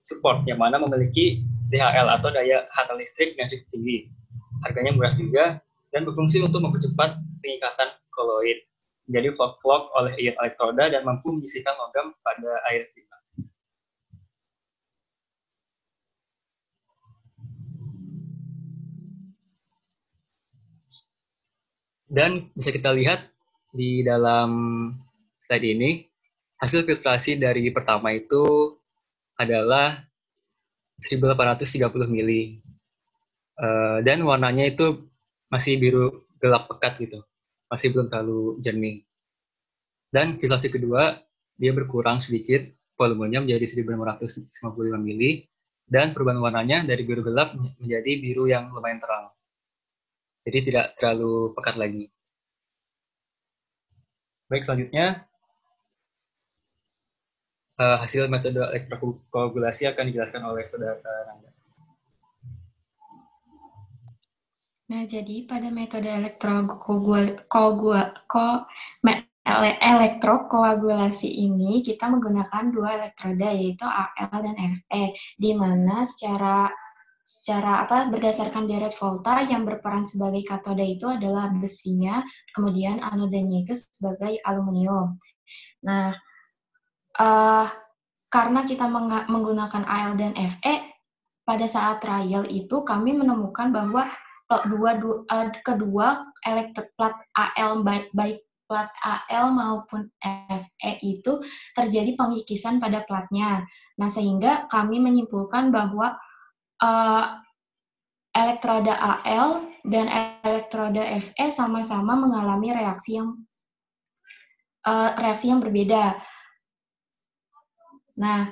support 0.00 0.44
yang 0.48 0.60
mana 0.60 0.80
memiliki 0.80 1.40
DHL 1.68 2.08
atau 2.08 2.28
daya 2.32 2.64
hantar 2.72 2.96
listrik 2.96 3.36
yang 3.36 3.48
cukup 3.48 3.68
tinggi. 3.72 4.08
Harganya 4.64 4.92
murah 4.96 5.14
juga 5.14 5.60
dan 5.92 6.08
berfungsi 6.08 6.40
untuk 6.40 6.64
mempercepat 6.64 7.20
pengikatan 7.44 7.88
koloid. 8.12 8.64
Jadi 9.08 9.32
vlog-vlog 9.32 9.82
oleh 9.96 10.12
ion 10.20 10.36
elektroda 10.36 10.84
dan 10.92 11.00
mampu 11.04 11.32
menyisihkan 11.32 11.72
logam 11.80 12.12
pada 12.20 12.60
air 12.68 12.84
limbah. 12.92 13.20
Dan 22.08 22.48
bisa 22.56 22.72
kita 22.72 22.88
lihat 22.96 23.28
di 23.72 24.00
dalam 24.00 24.50
slide 25.44 25.68
ini, 25.68 26.08
hasil 26.56 26.88
filtrasi 26.88 27.36
dari 27.36 27.68
pertama 27.68 28.16
itu 28.16 28.76
adalah 29.36 30.07
1830 30.98 32.10
mili. 32.10 32.58
Uh, 33.58 33.98
dan 34.06 34.22
warnanya 34.22 34.70
itu 34.70 35.10
masih 35.50 35.78
biru 35.78 36.22
gelap 36.38 36.70
pekat 36.70 36.98
gitu. 37.02 37.18
Masih 37.70 37.90
belum 37.94 38.06
terlalu 38.10 38.58
jernih. 38.62 39.02
Dan 40.08 40.40
filtrasi 40.40 40.72
kedua, 40.72 41.20
dia 41.58 41.74
berkurang 41.74 42.22
sedikit, 42.22 42.64
volumenya 42.96 43.44
menjadi 43.44 43.66
1555 43.84 44.98
mili, 44.98 45.44
dan 45.84 46.16
perubahan 46.16 46.40
warnanya 46.40 46.84
dari 46.84 47.02
biru 47.04 47.20
gelap 47.20 47.52
menjadi 47.56 48.12
biru 48.20 48.48
yang 48.48 48.72
lumayan 48.72 49.00
terang. 49.00 49.28
Jadi 50.48 50.58
tidak 50.72 50.96
terlalu 50.96 51.52
pekat 51.52 51.76
lagi. 51.76 52.04
Baik, 54.48 54.64
selanjutnya 54.64 55.27
uh, 57.78 57.96
hasil 58.02 58.26
metode 58.26 58.58
elektrokoagulasi 58.58 59.88
akan 59.88 60.10
dijelaskan 60.10 60.42
oleh 60.44 60.66
saudara 60.66 60.98
Rangga. 60.98 61.50
Nah, 64.88 65.04
jadi 65.04 65.44
pada 65.44 65.68
metode 65.68 66.08
elektrokoagulasi 69.84 71.28
ini 71.28 71.84
kita 71.84 72.08
menggunakan 72.08 72.72
dua 72.72 72.96
elektroda 72.96 73.52
yaitu 73.52 73.84
Al 73.84 74.40
dan 74.40 74.56
Fe 74.88 75.12
di 75.36 75.52
mana 75.52 76.08
secara 76.08 76.72
secara 77.20 77.84
apa 77.84 78.08
berdasarkan 78.08 78.64
deret 78.64 78.96
volta 78.96 79.44
yang 79.44 79.68
berperan 79.68 80.08
sebagai 80.08 80.40
katoda 80.48 80.80
itu 80.80 81.04
adalah 81.04 81.52
besinya, 81.52 82.24
kemudian 82.56 83.04
anodanya 83.04 83.68
itu 83.68 83.76
sebagai 83.76 84.40
aluminium. 84.48 85.20
Nah, 85.84 86.16
uh, 87.18 87.66
karena 88.28 88.60
kita 88.64 88.86
menggunakan 89.26 89.84
AL 89.84 90.16
dan 90.16 90.32
FE, 90.36 90.74
pada 91.48 91.64
saat 91.64 92.04
trial 92.04 92.44
itu 92.48 92.84
kami 92.84 93.16
menemukan 93.16 93.72
bahwa 93.72 94.04
dua, 94.68 95.00
dua 95.00 95.16
uh, 95.28 95.48
kedua 95.64 96.28
elektrik 96.44 96.92
plat 96.96 97.16
AL 97.32 97.80
baik 97.84 98.12
baik 98.12 98.44
plat 98.68 98.92
AL 99.00 99.48
maupun 99.56 100.12
FE 100.20 100.92
itu 101.00 101.40
terjadi 101.72 102.12
pengikisan 102.20 102.76
pada 102.76 103.00
platnya. 103.08 103.64
Nah, 103.96 104.12
sehingga 104.12 104.68
kami 104.68 105.00
menyimpulkan 105.00 105.72
bahwa 105.72 106.20
uh, 106.84 107.24
elektroda 108.36 108.92
AL 108.92 109.64
dan 109.88 110.06
elektroda 110.44 111.00
FE 111.16 111.48
sama-sama 111.48 112.12
mengalami 112.12 112.76
reaksi 112.76 113.16
yang 113.16 113.40
uh, 114.84 115.16
reaksi 115.16 115.48
yang 115.48 115.64
berbeda. 115.64 116.12
Nah, 118.18 118.50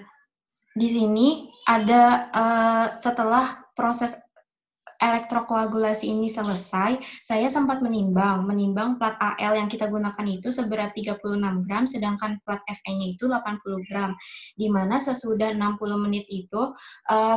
di 0.76 0.88
sini 0.88 1.50
ada 1.66 2.30
uh, 2.30 2.86
setelah 2.94 3.66
proses 3.74 4.14
elektrokoagulasi 4.96 6.08
ini 6.08 6.32
selesai, 6.32 6.96
saya 7.20 7.48
sempat 7.52 7.84
menimbang, 7.84 8.48
menimbang 8.48 8.96
plat 8.96 9.16
AL 9.20 9.60
yang 9.60 9.68
kita 9.68 9.92
gunakan 9.92 10.24
itu 10.24 10.48
seberat 10.48 10.96
36 10.96 11.20
gram, 11.68 11.84
sedangkan 11.84 12.40
plat 12.40 12.64
FE-nya 12.64 13.12
itu 13.12 13.28
80 13.28 13.88
gram. 13.92 14.16
Di 14.56 14.72
mana 14.72 14.96
sesudah 14.96 15.52
60 15.52 16.00
menit 16.00 16.24
itu, 16.32 16.72
uh, 17.12 17.36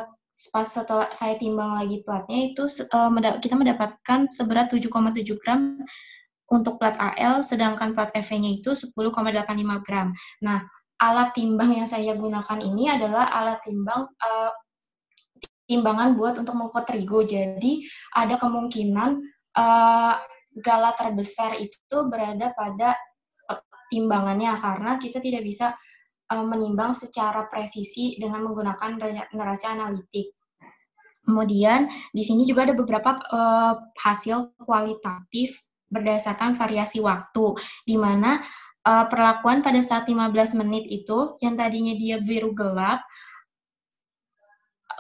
pas 0.56 0.68
setelah 0.68 1.12
saya 1.12 1.36
timbang 1.36 1.76
lagi 1.76 2.00
platnya 2.00 2.56
itu 2.56 2.64
uh, 2.96 3.12
kita 3.44 3.60
mendapatkan 3.60 4.32
seberat 4.32 4.72
7,7 4.72 5.36
gram 5.44 5.84
untuk 6.50 6.80
plat 6.80 6.96
AL, 6.96 7.44
sedangkan 7.44 7.92
plat 7.92 8.10
FE-nya 8.16 8.56
itu 8.64 8.72
10,85 8.72 9.86
gram. 9.86 10.16
Nah, 10.42 10.64
alat 11.00 11.32
timbang 11.32 11.72
yang 11.72 11.88
saya 11.88 12.14
gunakan 12.16 12.60
ini 12.60 12.92
adalah 12.92 13.32
alat 13.32 13.64
timbang 13.64 14.04
uh, 14.20 14.52
timbangan 15.70 16.18
buat 16.18 16.36
untuk 16.42 16.58
mengukur 16.58 16.84
terigu. 16.84 17.24
Jadi 17.24 17.86
ada 18.18 18.36
kemungkinan 18.36 19.10
uh, 19.56 20.14
gala 20.60 20.92
terbesar 20.98 21.56
itu 21.62 21.98
berada 22.10 22.52
pada 22.58 22.98
timbangannya 23.90 24.54
karena 24.62 24.92
kita 25.02 25.18
tidak 25.18 25.44
bisa 25.44 25.74
uh, 26.30 26.46
menimbang 26.46 26.94
secara 26.94 27.50
presisi 27.50 28.16
dengan 28.22 28.46
menggunakan 28.46 28.98
neraca 29.34 29.68
analitik. 29.74 30.30
Kemudian 31.26 31.86
di 32.10 32.26
sini 32.26 32.46
juga 32.46 32.66
ada 32.66 32.74
beberapa 32.74 33.22
uh, 33.30 33.74
hasil 34.02 34.58
kualitatif 34.66 35.62
berdasarkan 35.90 36.54
variasi 36.54 37.02
waktu, 37.02 37.58
di 37.86 37.98
mana 37.98 38.42
uh, 38.86 39.06
perlakuan 39.08 39.66
pada 39.66 39.82
saat 39.84 40.08
15 40.08 40.60
menit 40.60 40.86
itu 40.88 41.36
yang 41.44 41.56
tadinya 41.60 41.96
dia 41.96 42.22
biru 42.22 42.54
gelap 42.56 43.04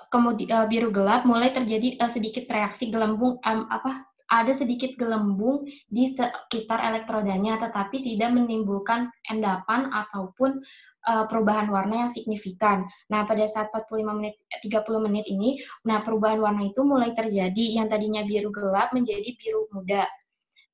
kemudian 0.09 0.49
uh, 0.51 0.65
biru 0.65 0.89
gelap 0.89 1.23
mulai 1.23 1.53
terjadi 1.53 1.99
uh, 2.01 2.11
sedikit 2.11 2.49
reaksi 2.49 2.89
gelembung 2.89 3.37
um, 3.45 3.61
apa 3.69 4.09
ada 4.29 4.53
sedikit 4.53 4.93
gelembung 4.93 5.65
di 5.89 6.05
sekitar 6.05 6.85
elektrodanya 6.85 7.57
tetapi 7.57 8.05
tidak 8.05 8.29
menimbulkan 8.37 9.09
endapan 9.25 9.89
ataupun 9.89 10.53
uh, 11.09 11.25
perubahan 11.25 11.65
warna 11.73 12.05
yang 12.05 12.11
signifikan. 12.13 12.85
Nah, 13.09 13.25
pada 13.25 13.41
saat 13.49 13.73
45 13.73 14.05
menit 14.13 14.37
30 14.61 15.05
menit 15.09 15.25
ini, 15.25 15.57
nah 15.81 16.05
perubahan 16.05 16.37
warna 16.45 16.69
itu 16.69 16.85
mulai 16.85 17.09
terjadi 17.17 17.81
yang 17.81 17.89
tadinya 17.89 18.21
biru 18.21 18.53
gelap 18.53 18.93
menjadi 18.93 19.33
biru 19.33 19.65
muda. 19.73 20.05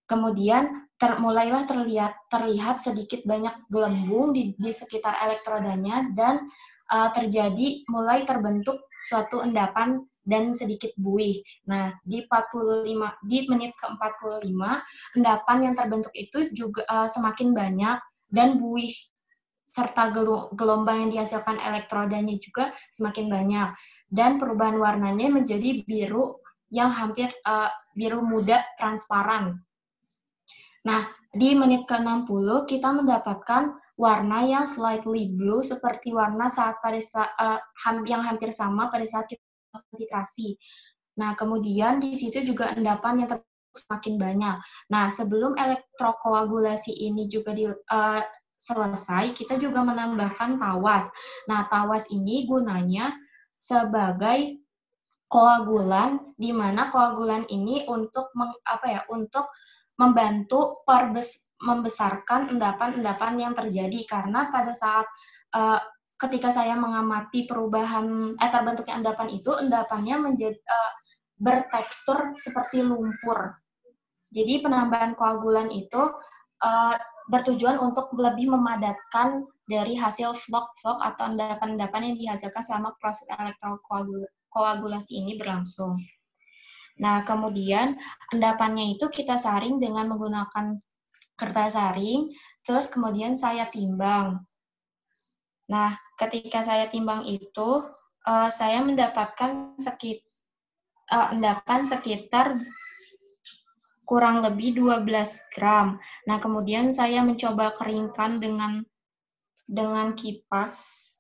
Kemudian 0.06 0.86
ter, 1.02 1.18
mulailah 1.18 1.66
terlihat 1.66 2.30
terlihat 2.30 2.78
sedikit 2.86 3.26
banyak 3.26 3.54
gelembung 3.74 4.38
di, 4.38 4.54
di 4.54 4.72
sekitar 4.72 5.18
elektrodanya 5.18 6.14
dan 6.14 6.46
uh, 6.94 7.10
terjadi 7.10 7.84
mulai 7.90 8.22
terbentuk 8.22 8.86
suatu 9.06 9.42
endapan 9.42 10.02
dan 10.26 10.58
sedikit 10.58 10.90
buih. 10.98 11.42
Nah, 11.70 11.94
di 12.02 12.26
45 12.26 13.22
di 13.26 13.38
menit 13.46 13.78
ke-45 13.78 14.62
endapan 15.18 15.58
yang 15.62 15.76
terbentuk 15.78 16.14
itu 16.18 16.50
juga 16.54 16.82
uh, 16.90 17.10
semakin 17.10 17.54
banyak 17.54 17.98
dan 18.34 18.58
buih. 18.58 18.94
Serta 19.66 20.08
gelombang 20.56 21.06
yang 21.06 21.12
dihasilkan 21.12 21.60
elektrodanya 21.60 22.34
juga 22.40 22.74
semakin 22.90 23.28
banyak. 23.28 23.70
Dan 24.06 24.38
perubahan 24.38 24.80
warnanya 24.80 25.34
menjadi 25.34 25.84
biru 25.84 26.40
yang 26.72 26.90
hampir 26.94 27.30
uh, 27.46 27.70
biru 27.94 28.24
muda 28.26 28.64
transparan 28.80 29.65
Nah, 30.86 31.10
di 31.36 31.52
menit 31.52 31.84
ke-60 31.90 32.64
kita 32.70 32.96
mendapatkan 32.96 33.76
warna 34.00 34.40
yang 34.48 34.64
slightly 34.64 35.34
blue 35.34 35.60
seperti 35.60 36.16
warna 36.16 36.48
saat 36.48 36.80
pada 36.80 37.02
saat, 37.02 37.34
uh, 37.36 37.60
yang 38.08 38.24
hampir 38.24 38.56
sama 38.56 38.88
pada 38.88 39.04
saat 39.04 39.28
kita 39.28 39.44
titrasi. 39.98 40.56
Nah, 41.20 41.36
kemudian 41.36 42.00
di 42.00 42.16
situ 42.16 42.46
juga 42.46 42.72
endapan 42.72 43.26
yang 43.26 43.30
semakin 43.76 44.16
banyak. 44.16 44.58
Nah, 44.88 45.12
sebelum 45.12 45.60
elektrokoagulasi 45.60 46.96
ini 46.96 47.28
juga 47.28 47.52
di, 47.52 47.68
uh, 47.68 48.22
selesai, 48.56 49.36
kita 49.36 49.60
juga 49.60 49.84
menambahkan 49.84 50.56
tawas. 50.56 51.12
Nah, 51.52 51.68
tawas 51.68 52.08
ini 52.08 52.48
gunanya 52.48 53.12
sebagai 53.52 54.64
koagulan 55.28 56.22
di 56.40 56.56
mana 56.56 56.88
koagulan 56.88 57.44
ini 57.52 57.84
untuk 57.92 58.32
meng, 58.38 58.56
apa 58.64 58.86
ya, 58.88 59.02
untuk 59.12 59.52
membantu 59.96 60.84
perbes, 60.84 61.52
membesarkan 61.60 62.52
endapan-endapan 62.52 63.34
yang 63.40 63.54
terjadi 63.56 64.00
karena 64.06 64.48
pada 64.52 64.76
saat 64.76 65.08
uh, 65.56 65.80
ketika 66.16 66.52
saya 66.52 66.76
mengamati 66.80 67.44
perubahan 67.48 68.36
eh 68.40 68.52
terbentuknya 68.52 69.04
endapan 69.04 69.28
itu 69.36 69.52
endapannya 69.56 70.16
menjadi 70.32 70.56
uh, 70.56 70.92
bertekstur 71.36 72.36
seperti 72.40 72.84
lumpur. 72.84 73.52
Jadi 74.32 74.64
penambahan 74.64 75.16
koagulan 75.16 75.72
itu 75.72 76.00
uh, 76.64 76.96
bertujuan 77.32 77.80
untuk 77.82 78.12
lebih 78.16 78.52
memadatkan 78.52 79.48
dari 79.66 79.98
hasil 79.98 80.38
vlog-vlog 80.38 81.00
atau 81.02 81.24
endapan-endapan 81.34 82.14
yang 82.14 82.18
dihasilkan 82.22 82.62
selama 82.62 82.94
proses 83.02 83.26
elektrokoagulasi 83.34 85.26
ini 85.26 85.36
berlangsung. 85.40 85.98
Nah, 86.96 87.28
kemudian 87.28 88.00
endapannya 88.32 88.96
itu 88.96 89.12
kita 89.12 89.36
saring 89.36 89.80
dengan 89.84 90.08
menggunakan 90.08 90.80
kertas 91.36 91.76
saring, 91.76 92.32
terus 92.64 92.88
kemudian 92.88 93.36
saya 93.36 93.68
timbang. 93.68 94.40
Nah, 95.68 95.98
ketika 96.16 96.64
saya 96.64 96.88
timbang 96.88 97.28
itu, 97.28 97.84
uh, 98.24 98.50
saya 98.50 98.80
mendapatkan 98.80 99.76
sekit, 99.76 100.24
uh, 101.12 101.36
endapan 101.36 101.84
sekitar 101.84 102.64
kurang 104.06 104.46
lebih 104.46 104.78
12 104.80 105.04
gram. 105.52 105.98
Nah, 106.30 106.38
kemudian 106.38 106.94
saya 106.94 107.26
mencoba 107.26 107.74
keringkan 107.76 108.38
dengan 108.38 108.86
dengan 109.66 110.14
kipas 110.14 111.15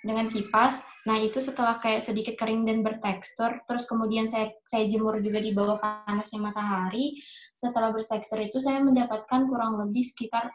dengan 0.00 0.26
kipas. 0.32 0.84
Nah, 1.04 1.20
itu 1.20 1.44
setelah 1.44 1.76
kayak 1.76 2.00
sedikit 2.00 2.34
kering 2.36 2.64
dan 2.64 2.80
bertekstur, 2.80 3.60
terus 3.68 3.84
kemudian 3.84 4.24
saya 4.28 4.52
saya 4.64 4.88
jemur 4.88 5.20
juga 5.20 5.40
di 5.40 5.52
bawah 5.52 5.76
panasnya 5.80 6.40
matahari. 6.40 7.20
Setelah 7.52 7.92
bertekstur 7.92 8.40
itu 8.40 8.58
saya 8.60 8.80
mendapatkan 8.80 9.44
kurang 9.48 9.76
lebih 9.76 10.04
sekitar 10.04 10.48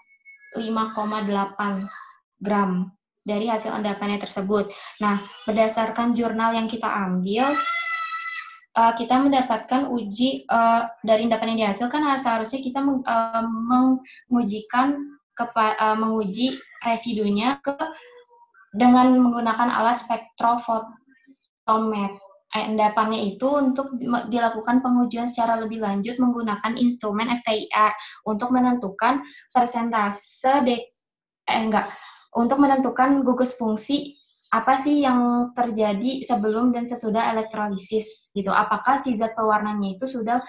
5,8 0.58 2.42
gram 2.42 2.90
dari 3.26 3.50
hasil 3.50 3.74
endapannya 3.74 4.18
tersebut. 4.22 4.70
Nah, 5.02 5.18
berdasarkan 5.46 6.14
jurnal 6.14 6.54
yang 6.54 6.70
kita 6.70 6.86
ambil, 6.86 7.54
uh, 8.78 8.94
kita 8.94 9.18
mendapatkan 9.18 9.90
uji 9.90 10.46
uh, 10.50 10.86
dari 11.02 11.26
endapan 11.26 11.54
yang 11.58 11.70
dihasilkan 11.70 12.06
seharusnya 12.22 12.62
kita 12.62 12.86
uh, 12.86 13.46
mengujikan 14.30 15.18
kepa, 15.36 15.98
menguji 16.00 16.56
residunya 16.80 17.60
ke 17.60 17.76
dengan 18.76 19.16
menggunakan 19.16 19.72
alat 19.72 20.04
spektrofotometer. 20.04 22.20
Endapannya 22.56 23.36
itu 23.36 23.52
untuk 23.52 24.00
dilakukan 24.32 24.80
pengujian 24.80 25.28
secara 25.28 25.60
lebih 25.60 25.84
lanjut 25.84 26.16
menggunakan 26.16 26.80
instrumen 26.80 27.28
FTIR 27.44 27.92
untuk 28.24 28.56
menentukan 28.56 29.20
persentase 29.52 30.64
de, 30.64 30.80
eh 30.80 31.60
enggak 31.60 31.92
untuk 32.32 32.64
menentukan 32.64 33.28
gugus 33.28 33.60
fungsi 33.60 34.16
apa 34.56 34.80
sih 34.80 35.04
yang 35.04 35.52
terjadi 35.52 36.24
sebelum 36.24 36.72
dan 36.72 36.88
sesudah 36.88 37.36
elektrolisis 37.36 38.32
gitu. 38.32 38.56
Apakah 38.56 38.96
si 38.96 39.20
zat 39.20 39.36
pewarnanya 39.36 40.00
itu 40.00 40.08
sudah 40.08 40.40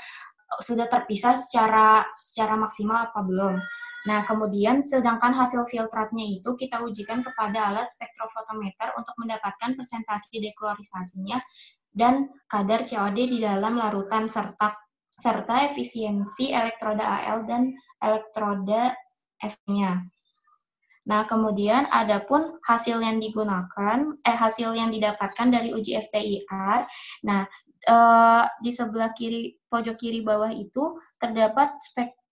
sudah 0.62 0.87
terpisah 0.87 1.35
secara 1.35 2.07
secara 2.15 2.55
maksimal 2.55 3.11
apa 3.11 3.19
belum? 3.27 3.59
Nah, 4.07 4.23
kemudian 4.23 4.87
sedangkan 4.87 5.35
hasil 5.35 5.66
filtratnya 5.66 6.23
itu 6.23 6.55
kita 6.55 6.79
ujikan 6.87 7.27
kepada 7.27 7.75
alat 7.75 7.90
spektrofotometer 7.90 8.95
untuk 8.95 9.19
mendapatkan 9.19 9.75
presentasi 9.75 10.38
deklorisasinya 10.38 11.42
dan 11.90 12.31
kadar 12.47 12.87
COD 12.87 13.19
di 13.19 13.38
dalam 13.42 13.75
larutan 13.75 14.31
serta 14.31 14.71
serta 15.16 15.66
efisiensi 15.73 16.53
elektroda 16.53 17.03
AL 17.03 17.49
dan 17.49 17.73
elektroda 17.99 18.95
F-nya. 19.42 20.05
Nah, 21.07 21.23
kemudian 21.25 21.87
ada 21.88 22.21
pun 22.21 22.59
hasil 22.66 22.99
yang 22.99 23.16
digunakan, 23.23 23.99
eh 24.27 24.37
hasil 24.37 24.75
yang 24.75 24.90
didapatkan 24.90 25.49
dari 25.49 25.71
uji 25.73 25.97
FTIR. 25.99 26.85
Nah, 27.25 27.47
eh, 27.87 28.45
di 28.61 28.71
sebelah 28.75 29.14
kiri 29.16 29.57
pojok 29.71 29.97
kiri 29.97 30.21
bawah 30.21 30.51
itu 30.51 30.99
terdapat 31.16 31.71
spektra 31.81 32.26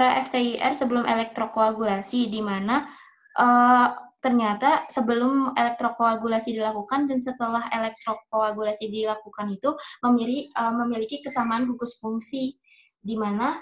FTIR 0.00 0.72
sebelum 0.72 1.04
elektrokoagulasi 1.04 2.32
di 2.32 2.40
mana 2.40 2.88
eh, 3.36 3.88
ternyata 4.22 4.86
sebelum 4.86 5.50
elektrokoagulasi 5.58 6.54
dilakukan 6.54 7.10
dan 7.10 7.18
setelah 7.18 7.66
elektrokoagulasi 7.74 8.86
dilakukan 8.86 9.50
itu 9.50 9.74
memiliki, 10.06 10.46
uh, 10.54 10.70
memiliki 10.70 11.18
kesamaan 11.18 11.66
gugus 11.66 11.98
fungsi 11.98 12.54
di 13.02 13.18
mana 13.18 13.58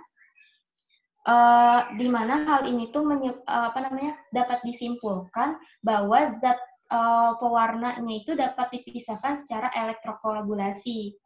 uh, 1.25 1.97
di 1.97 2.05
mana 2.13 2.45
hal 2.45 2.69
ini 2.69 2.93
tuh 2.93 3.09
menye, 3.09 3.41
uh, 3.49 3.73
apa 3.73 3.89
namanya 3.89 4.21
dapat 4.29 4.61
disimpulkan 4.61 5.57
bahwa 5.81 6.29
zat 6.29 6.61
uh, 6.93 7.41
pewarnanya 7.41 8.13
itu 8.21 8.37
dapat 8.37 8.69
dipisahkan 8.69 9.33
secara 9.33 9.73
elektrokoagulasi. 9.73 11.17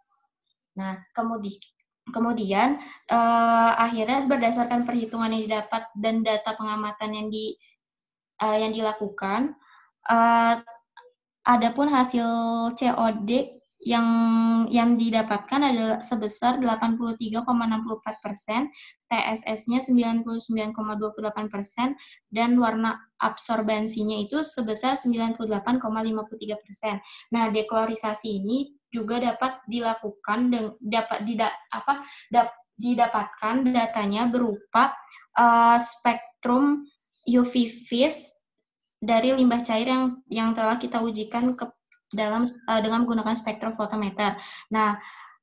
Nah, 0.79 0.95
kemudian 1.11 1.59
kemudian 2.13 2.77
uh, 3.09 3.73
akhirnya 3.81 4.29
berdasarkan 4.29 4.85
perhitungan 4.85 5.33
yang 5.33 5.45
didapat 5.49 5.89
dan 5.97 6.21
data 6.21 6.53
pengamatan 6.53 7.11
yang 7.17 7.29
di 7.33 7.57
uh, 8.45 8.57
yang 8.61 8.73
dilakukan. 8.75 9.57
Uh, 10.05 10.61
adapun 11.45 11.89
hasil 11.89 12.29
COD 12.77 13.61
yang 13.85 14.09
yang 14.73 14.97
didapatkan 14.97 15.61
adalah 15.61 16.01
sebesar 16.01 16.57
83,64 16.57 17.45
persen, 18.25 18.73
TSS-nya 19.13 19.85
99,28 19.85 21.53
persen, 21.53 21.93
dan 22.33 22.57
warna 22.57 22.97
absorbensinya 23.21 24.17
itu 24.17 24.41
sebesar 24.41 24.97
98,53 24.97 26.65
persen. 26.65 26.97
Nah, 27.29 27.53
dekolorisasi 27.53 28.41
ini 28.41 28.73
juga 28.95 29.19
dapat 29.19 29.59
dilakukan 29.67 30.55
dan 30.55 30.71
dapat 30.79 31.27
tidak 31.27 31.53
apa 31.75 32.07
dap, 32.31 32.55
didapatkan 32.79 33.67
datanya 33.75 34.31
berupa 34.31 34.95
uh, 35.35 35.79
spektrum 35.83 36.87
UV 37.27 37.67
vis 37.91 38.31
dari 39.03 39.35
limbah 39.35 39.61
cair 39.67 39.91
yang 39.91 40.07
yang 40.31 40.51
telah 40.55 40.79
kita 40.79 41.03
ujikan 41.03 41.59
ke 41.59 41.67
dalam 42.15 42.47
uh, 42.47 42.81
dengan 42.81 43.03
menggunakan 43.03 43.35
spektrofotometer. 43.35 44.39
Nah, 44.71 44.95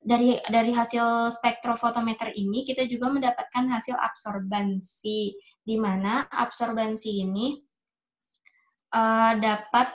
dari 0.01 0.39
dari 0.49 0.73
hasil 0.73 1.29
spektrofotometer 1.29 2.33
ini 2.33 2.65
kita 2.65 2.89
juga 2.89 3.13
mendapatkan 3.13 3.69
hasil 3.69 3.93
absorbansi 3.99 5.35
di 5.61 5.75
mana 5.77 6.25
absorbansi 6.31 7.21
ini 7.21 7.59
uh, 8.95 9.37
dapat 9.37 9.93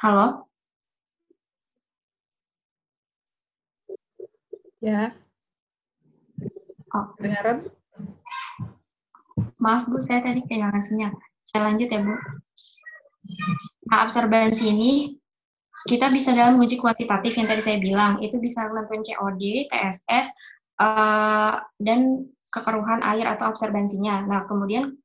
Halo? 0.00 0.48
Ya. 4.80 5.12
Oh. 6.94 7.12
Dengaran? 7.20 7.68
Maaf 9.60 9.90
Bu, 9.90 10.00
saya 10.00 10.24
tadi 10.24 10.40
kehilangan 10.46 10.80
sinyal. 10.80 11.12
Saya 11.44 11.68
lanjut 11.68 11.90
ya 11.92 12.00
Bu. 12.00 12.14
Nah, 13.90 13.98
absorbensi 14.06 14.72
ini 14.72 15.20
kita 15.84 16.08
bisa 16.08 16.32
dalam 16.32 16.56
uji 16.62 16.80
kuantitatif 16.80 17.36
yang 17.36 17.48
tadi 17.50 17.60
saya 17.60 17.76
bilang, 17.76 18.22
itu 18.24 18.40
bisa 18.40 18.64
menentukan 18.72 19.04
COD, 19.04 19.68
TSS, 19.68 20.32
uh, 20.80 21.60
dan 21.76 22.00
kekeruhan 22.50 23.04
air 23.04 23.28
atau 23.28 23.52
absorbensinya. 23.52 24.26
Nah, 24.26 24.48
kemudian 24.48 24.96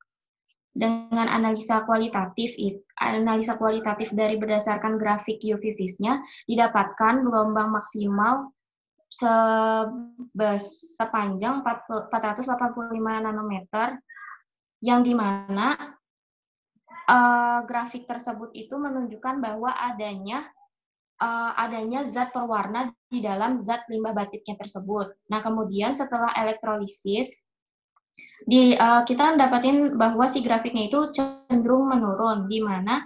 dengan 0.75 1.31
analisa 1.31 1.88
kualitatif 1.88 2.59
analisa 2.99 3.55
kualitatif 3.55 4.11
dari 4.11 4.35
berdasarkan 4.35 4.99
grafik 4.99 5.39
UV 5.39 5.71
vis-nya 5.71 6.19
didapatkan 6.51 7.23
gelombang 7.23 7.71
maksimal 7.71 8.51
sepanjang 10.59 11.63
485 11.63 12.43
nanometer 12.99 14.03
yang 14.83 14.99
di 14.99 15.15
mana 15.15 15.95
uh, 17.07 17.63
grafik 17.63 18.03
tersebut 18.03 18.51
itu 18.51 18.75
menunjukkan 18.75 19.39
bahwa 19.39 19.71
adanya 19.71 20.43
uh, 21.23 21.55
adanya 21.55 22.03
zat 22.03 22.35
perwarna 22.35 22.91
di 23.15 23.21
dalam 23.23 23.56
zat 23.56 23.88
limbah 23.88 24.12
batiknya 24.12 24.60
tersebut. 24.60 25.15
Nah, 25.32 25.39
kemudian 25.39 25.95
setelah 25.95 26.36
elektrolisis 26.36 27.32
di 28.45 28.75
uh, 28.78 29.01
kita 29.08 29.39
dapatin 29.39 29.95
bahwa 29.95 30.28
si 30.30 30.43
grafiknya 30.43 30.91
itu 30.91 31.10
cenderung 31.15 31.89
menurun 31.89 32.45
di 32.45 32.62
mana 32.62 33.01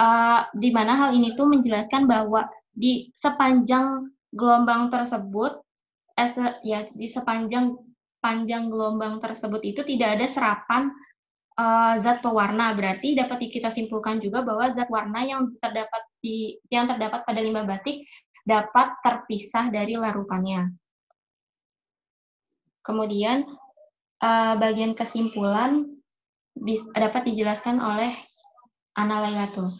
uh, 0.00 0.48
di 0.56 0.72
mana 0.74 0.96
hal 0.98 1.10
ini 1.14 1.38
tuh 1.38 1.46
menjelaskan 1.46 2.10
bahwa 2.10 2.48
di 2.74 3.12
sepanjang 3.14 4.10
gelombang 4.34 4.90
tersebut 4.90 5.62
eh, 6.18 6.28
ya 6.66 6.82
di 6.86 7.06
sepanjang 7.06 7.76
panjang 8.20 8.68
gelombang 8.68 9.18
tersebut 9.22 9.62
itu 9.64 9.80
tidak 9.86 10.20
ada 10.20 10.26
serapan 10.28 10.82
uh, 11.56 11.94
zat 11.96 12.20
pewarna 12.20 12.76
berarti 12.76 13.16
dapat 13.16 13.46
kita 13.48 13.72
simpulkan 13.72 14.20
juga 14.20 14.44
bahwa 14.44 14.68
zat 14.70 14.90
warna 14.92 15.24
yang 15.24 15.54
terdapat 15.58 16.02
di 16.20 16.60
yang 16.68 16.86
terdapat 16.86 17.24
pada 17.24 17.40
limbah 17.40 17.64
batik 17.64 18.04
dapat 18.50 18.98
terpisah 19.06 19.70
dari 19.70 19.94
larutannya. 19.94 20.74
Kemudian 22.82 23.46
uh, 24.18 24.58
bagian 24.58 24.98
kesimpulan 24.98 25.86
dapat 26.98 27.30
dijelaskan 27.30 27.78
oleh 27.78 28.10
Ana 28.98 29.22
Laylatul. 29.22 29.70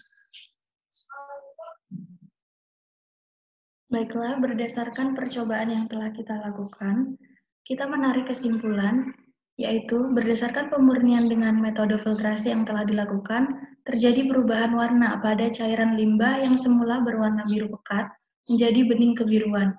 Baiklah, 3.91 4.39
berdasarkan 4.39 5.19
percobaan 5.19 5.75
yang 5.75 5.85
telah 5.91 6.15
kita 6.15 6.39
lakukan, 6.47 7.19
kita 7.67 7.91
menarik 7.91 8.31
kesimpulan, 8.31 9.11
yaitu 9.59 10.07
berdasarkan 10.15 10.71
pemurnian 10.71 11.27
dengan 11.27 11.59
metode 11.59 11.99
filtrasi 11.99 12.55
yang 12.55 12.63
telah 12.63 12.87
dilakukan, 12.87 13.51
terjadi 13.83 14.31
perubahan 14.31 14.79
warna 14.79 15.19
pada 15.19 15.51
cairan 15.51 15.99
limbah 15.99 16.39
yang 16.39 16.55
semula 16.55 17.03
berwarna 17.03 17.43
biru 17.51 17.67
pekat 17.67 18.15
menjadi 18.49 18.81
bening 18.87 19.13
kebiruan. 19.19 19.75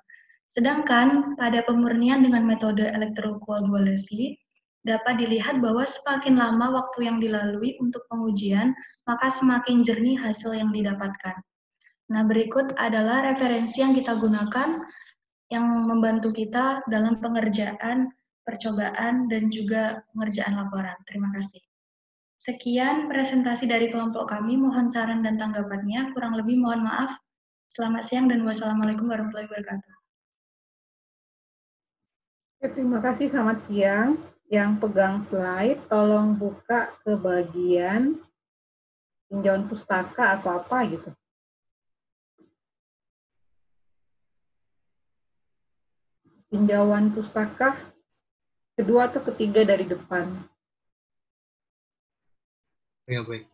Sedangkan 0.52 1.34
pada 1.40 1.64
pemurnian 1.64 2.20
dengan 2.20 2.44
metode 2.44 2.84
elektrokoagulasi, 2.84 4.36
dapat 4.84 5.14
dilihat 5.22 5.62
bahwa 5.62 5.86
semakin 5.86 6.36
lama 6.36 6.82
waktu 6.82 7.08
yang 7.08 7.22
dilalui 7.22 7.78
untuk 7.78 8.02
pengujian, 8.10 8.74
maka 9.08 9.30
semakin 9.30 9.80
jernih 9.80 10.18
hasil 10.18 10.52
yang 10.52 10.74
didapatkan. 10.74 11.38
Nah, 12.12 12.22
berikut 12.28 12.76
adalah 12.76 13.24
referensi 13.24 13.80
yang 13.80 13.96
kita 13.96 14.18
gunakan 14.20 14.68
yang 15.48 15.64
membantu 15.88 16.32
kita 16.32 16.84
dalam 16.88 17.20
pengerjaan, 17.24 18.12
percobaan, 18.44 19.32
dan 19.32 19.48
juga 19.48 20.04
pengerjaan 20.12 20.58
laporan. 20.58 20.96
Terima 21.08 21.32
kasih. 21.32 21.62
Sekian 22.42 23.06
presentasi 23.06 23.70
dari 23.70 23.86
kelompok 23.86 24.26
kami. 24.26 24.58
Mohon 24.58 24.90
saran 24.90 25.22
dan 25.22 25.38
tanggapannya. 25.38 26.10
Kurang 26.10 26.34
lebih 26.34 26.58
mohon 26.58 26.82
maaf. 26.82 27.14
Selamat 27.72 28.04
siang 28.04 28.28
dan 28.28 28.44
wassalamualaikum 28.44 29.08
warahmatullahi 29.08 29.48
wabarakatuh. 29.48 29.94
Terima 32.68 33.00
kasih, 33.00 33.32
selamat 33.32 33.58
siang 33.64 34.20
yang 34.52 34.76
pegang 34.76 35.24
slide 35.24 35.80
tolong 35.88 36.36
buka 36.36 36.92
ke 37.00 37.16
bagian 37.16 38.20
tinjauan 39.32 39.64
pustaka 39.72 40.36
atau 40.36 40.60
apa 40.60 40.84
gitu. 40.84 41.16
Tinjauan 46.52 47.08
pustaka 47.16 47.72
kedua 48.76 49.08
atau 49.08 49.24
ketiga 49.32 49.64
dari 49.64 49.88
depan. 49.88 50.28
Ya, 53.08 53.24
baik. 53.24 53.48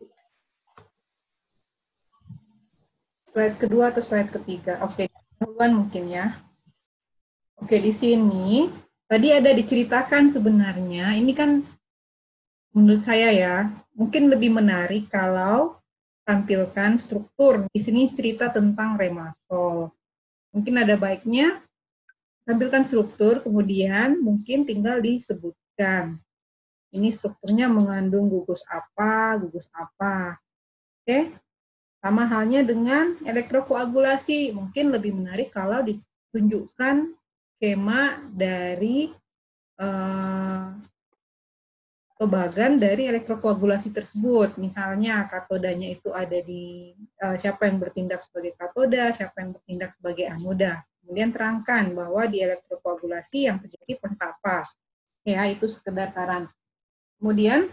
Slide 3.29 3.61
kedua 3.61 3.93
atau 3.93 4.01
slide 4.01 4.33
ketiga? 4.41 4.81
Oke, 4.81 5.05
duluan 5.37 5.77
mungkin 5.77 6.09
ya. 6.09 6.33
Oke, 7.61 7.77
di 7.77 7.93
sini 7.93 8.65
tadi 9.05 9.29
ada 9.29 9.53
diceritakan 9.53 10.33
sebenarnya, 10.33 11.13
ini 11.13 11.37
kan 11.37 11.61
menurut 12.73 13.05
saya 13.05 13.29
ya, 13.29 13.69
mungkin 13.93 14.33
lebih 14.33 14.49
menarik 14.49 15.13
kalau 15.13 15.77
tampilkan 16.25 16.97
struktur. 16.97 17.69
Di 17.69 17.77
sini 17.77 18.09
cerita 18.09 18.49
tentang 18.49 18.97
remasol. 18.97 19.93
Mungkin 20.49 20.81
ada 20.81 20.97
baiknya 20.97 21.61
tampilkan 22.49 22.81
struktur, 22.81 23.45
kemudian 23.45 24.17
mungkin 24.25 24.65
tinggal 24.65 24.97
disebutkan. 25.05 26.17
Ini 26.89 27.13
strukturnya 27.13 27.69
mengandung 27.69 28.25
gugus 28.25 28.65
apa, 28.65 29.37
gugus 29.37 29.69
apa. 29.69 30.41
Oke, 31.05 31.29
sama 31.99 32.23
halnya 32.27 32.63
dengan 32.63 33.15
elektrokoagulasi. 33.23 34.55
Mungkin 34.55 34.95
lebih 34.95 35.15
menarik 35.15 35.51
kalau 35.51 35.83
ditunjukkan 35.83 37.15
skema 37.59 38.23
dari 38.31 39.11
uh, 39.79 40.71
bagan 42.19 42.75
dari 42.75 43.07
elektrokoagulasi 43.07 43.95
tersebut. 43.95 44.59
Misalnya 44.59 45.23
katodanya 45.27 45.87
itu 45.87 46.11
ada 46.11 46.39
di 46.43 46.91
uh, 47.23 47.35
siapa 47.39 47.67
yang 47.67 47.79
bertindak 47.79 48.19
sebagai 48.23 48.55
katoda, 48.59 49.11
siapa 49.15 49.39
yang 49.39 49.55
bertindak 49.55 49.95
sebagai 49.95 50.27
anoda. 50.27 50.83
Kemudian 50.99 51.31
terangkan 51.31 51.95
bahwa 51.95 52.27
di 52.27 52.43
elektrokoagulasi 52.43 53.47
yang 53.47 53.57
terjadi 53.63 53.97
proses 53.99 54.23
apa. 54.23 54.67
Ya, 55.23 55.47
itu 55.47 55.67
sekedar 55.67 56.11
saran. 56.11 56.51
Kemudian 57.19 57.71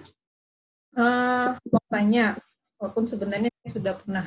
uh, 0.98 1.58
mau 1.58 1.84
tanya, 1.90 2.38
walaupun 2.76 3.04
sebenarnya 3.08 3.50
sudah 3.68 3.96
pernah 3.96 4.26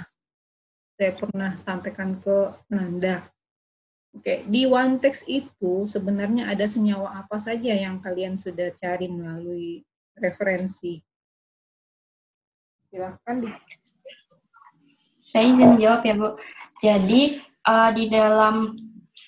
saya 0.99 1.15
pernah 1.15 1.55
sampaikan 1.63 2.19
ke 2.19 2.53
Nanda 2.67 3.23
Oke, 4.09 4.41
di 4.49 4.65
one 4.65 4.97
text 4.97 5.29
itu 5.29 5.85
sebenarnya 5.85 6.49
ada 6.49 6.65
senyawa 6.65 7.21
apa 7.21 7.37
saja 7.37 7.77
yang 7.77 8.01
kalian 8.01 8.33
sudah 8.41 8.73
cari 8.73 9.05
melalui 9.05 9.85
referensi? 10.17 10.97
Silahkan 12.89 13.37
di. 13.37 13.47
Saya 15.13 15.45
izin 15.53 15.77
jawab 15.77 16.01
ya, 16.01 16.13
Bu. 16.17 16.29
Jadi, 16.81 17.37
uh, 17.69 17.93
di 17.93 18.09
dalam 18.09 18.73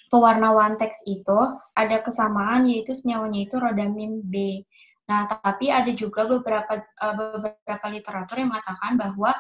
pewarna 0.10 0.50
one 0.50 0.82
text 0.82 1.06
itu 1.06 1.40
ada 1.78 2.02
kesamaan 2.02 2.66
yaitu 2.66 2.98
senyawanya 2.98 3.46
itu 3.46 3.56
rodamin 3.62 4.26
B. 4.26 4.66
Nah, 5.12 5.28
tapi 5.28 5.68
ada 5.68 5.92
juga 5.92 6.24
beberapa 6.24 6.80
uh, 6.80 7.16
beberapa 7.20 7.86
literatur 7.92 8.40
yang 8.40 8.48
mengatakan 8.56 8.96
bahwa 8.96 9.36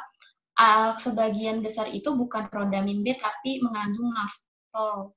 uh, 0.59 0.91
sebagian 0.99 1.63
besar 1.63 1.87
itu 1.87 2.11
bukan 2.11 2.51
rodamin 2.51 2.99
B 2.99 3.15
tapi 3.15 3.63
mengandung 3.63 4.11
naftol. 4.11 5.15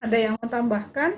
Ada 0.00 0.16
yang 0.16 0.32
mau 0.40 0.48
tambahkan? 0.48 1.12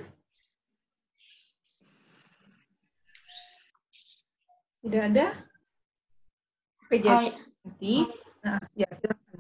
Tidak 4.83 5.03
ada? 5.07 5.27
Oke, 6.91 6.99
jadi. 6.99 7.95
Nah, 8.43 8.59
ya, 8.75 8.91
silakan. 8.91 9.32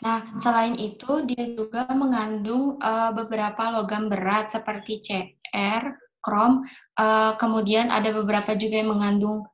Nah, 0.00 0.32
selain 0.40 0.80
itu, 0.80 1.28
dia 1.28 1.44
juga 1.52 1.84
mengandung 1.92 2.80
uh, 2.80 3.12
beberapa 3.12 3.68
logam 3.68 4.08
berat 4.08 4.48
seperti 4.48 5.00
CR, 5.04 5.92
krom, 6.24 6.64
uh, 6.96 7.36
kemudian 7.36 7.92
ada 7.92 8.08
beberapa 8.12 8.56
juga 8.56 8.80
yang 8.80 8.96
mengandung 8.96 9.44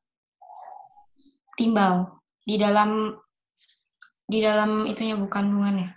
timbal 1.59 2.23
di 2.47 2.61
dalam 2.61 3.17
di 4.27 4.39
dalam 4.43 4.87
itunya 4.87 5.19
bukan 5.19 5.51
kandungannya. 5.51 5.91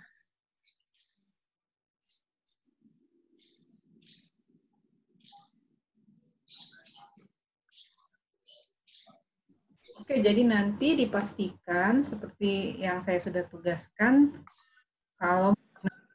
Oke, 10.10 10.26
jadi 10.26 10.42
nanti 10.42 10.98
dipastikan 10.98 12.02
seperti 12.02 12.82
yang 12.82 12.98
saya 12.98 13.22
sudah 13.22 13.46
tugaskan, 13.46 14.42
kalau 15.14 15.54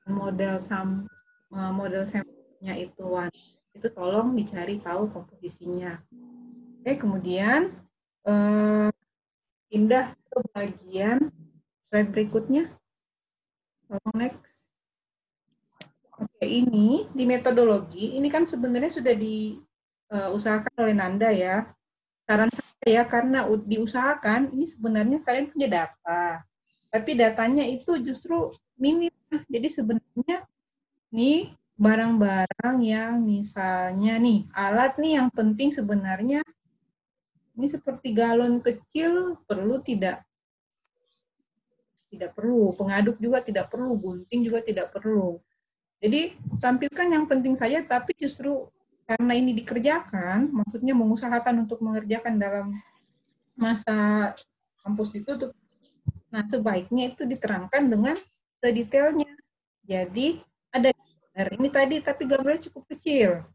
model 0.03 0.59
sam 0.59 1.07
eh, 1.55 1.71
model 1.71 2.03
sampelnya 2.03 2.75
itu 2.75 3.07
one, 3.07 3.31
itu 3.71 3.87
tolong 3.95 4.35
dicari 4.35 4.83
tahu 4.83 5.07
komposisinya. 5.15 6.03
Oke, 6.83 6.99
kemudian 6.99 7.71
eh, 8.27 8.91
pindah 9.71 10.11
ke 10.11 10.37
bagian 10.51 11.31
slide 11.87 12.11
berikutnya. 12.11 12.67
Tolong 13.87 14.15
next. 14.19 14.75
Oke, 16.19 16.43
ini 16.43 17.07
di 17.15 17.23
metodologi, 17.23 18.19
ini 18.19 18.27
kan 18.27 18.43
sebenarnya 18.43 18.91
sudah 18.91 19.15
diusahakan 19.15 20.83
oleh 20.83 20.95
Nanda 20.99 21.31
ya. 21.31 21.71
Saran 22.25 22.49
saya 22.49 23.01
ya 23.01 23.03
karena 23.05 23.45
diusahakan 23.45 24.49
ini 24.49 24.65
sebenarnya 24.65 25.21
kalian 25.21 25.53
punya 25.53 25.67
data. 25.69 26.41
Tapi 26.89 27.11
datanya 27.13 27.61
itu 27.61 28.01
justru 28.01 28.49
minim. 28.81 29.13
Jadi 29.45 29.67
sebenarnya 29.69 30.49
nih 31.13 31.53
barang-barang 31.75 32.77
yang 32.81 33.21
misalnya 33.21 34.17
nih 34.17 34.47
alat 34.55 34.97
nih 34.97 35.21
yang 35.21 35.29
penting 35.29 35.69
sebenarnya 35.75 36.39
ini 37.55 37.67
seperti 37.67 38.15
galon 38.15 38.63
kecil 38.63 39.37
perlu 39.45 39.77
tidak 39.85 40.25
tidak 42.09 42.33
perlu. 42.33 42.73
Pengaduk 42.73 43.21
juga 43.21 43.43
tidak 43.45 43.69
perlu 43.69 43.93
gunting 44.01 44.41
juga 44.41 44.65
tidak 44.65 44.89
perlu. 44.89 45.37
Jadi 46.01 46.33
tampilkan 46.57 47.07
yang 47.11 47.25
penting 47.29 47.53
saja 47.53 47.85
tapi 47.85 48.17
justru 48.17 48.65
karena 49.05 49.33
ini 49.37 49.53
dikerjakan, 49.53 50.49
maksudnya 50.49 50.97
mengusahakan 50.97 51.69
untuk 51.69 51.77
mengerjakan 51.85 52.41
dalam 52.41 52.73
masa 53.53 54.33
kampus 54.81 55.13
ditutup. 55.13 55.53
Nah, 56.33 56.41
sebaiknya 56.49 57.13
itu 57.13 57.23
diterangkan 57.23 57.85
dengan 57.85 58.17
sedetailnya. 58.59 59.29
Jadi, 59.85 60.41
ada 60.73 60.89
gambar 60.91 61.47
ini 61.61 61.69
tadi, 61.69 61.95
tapi 62.01 62.25
gambarnya 62.25 62.65
cukup 62.69 62.83
kecil. 62.97 63.45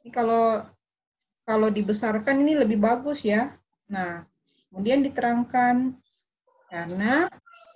Ini 0.00 0.08
kalau 0.08 0.64
kalau 1.44 1.68
dibesarkan 1.72 2.44
ini 2.44 2.60
lebih 2.60 2.80
bagus 2.80 3.24
ya. 3.24 3.56
Nah, 3.92 4.24
kemudian 4.68 5.00
diterangkan 5.04 5.96
karena 6.68 7.24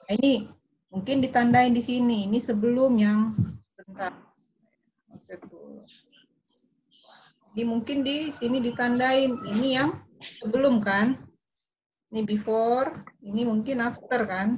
nah 0.05 0.13
ini 0.13 0.49
mungkin 0.93 1.25
ditandain 1.25 1.73
di 1.73 1.81
sini. 1.81 2.29
Ini 2.29 2.37
sebelum 2.41 2.93
yang 3.01 3.33
sebentar. 3.65 4.13
Jadi 7.53 7.69
mungkin 7.69 8.01
di 8.01 8.33
sini 8.33 8.65
ditandain 8.65 9.29
ini 9.53 9.77
yang 9.77 9.93
sebelum 10.41 10.81
kan. 10.81 11.21
Ini 12.09 12.25
before, 12.25 12.97
ini 13.29 13.45
mungkin 13.45 13.85
after 13.85 14.25
kan. 14.25 14.57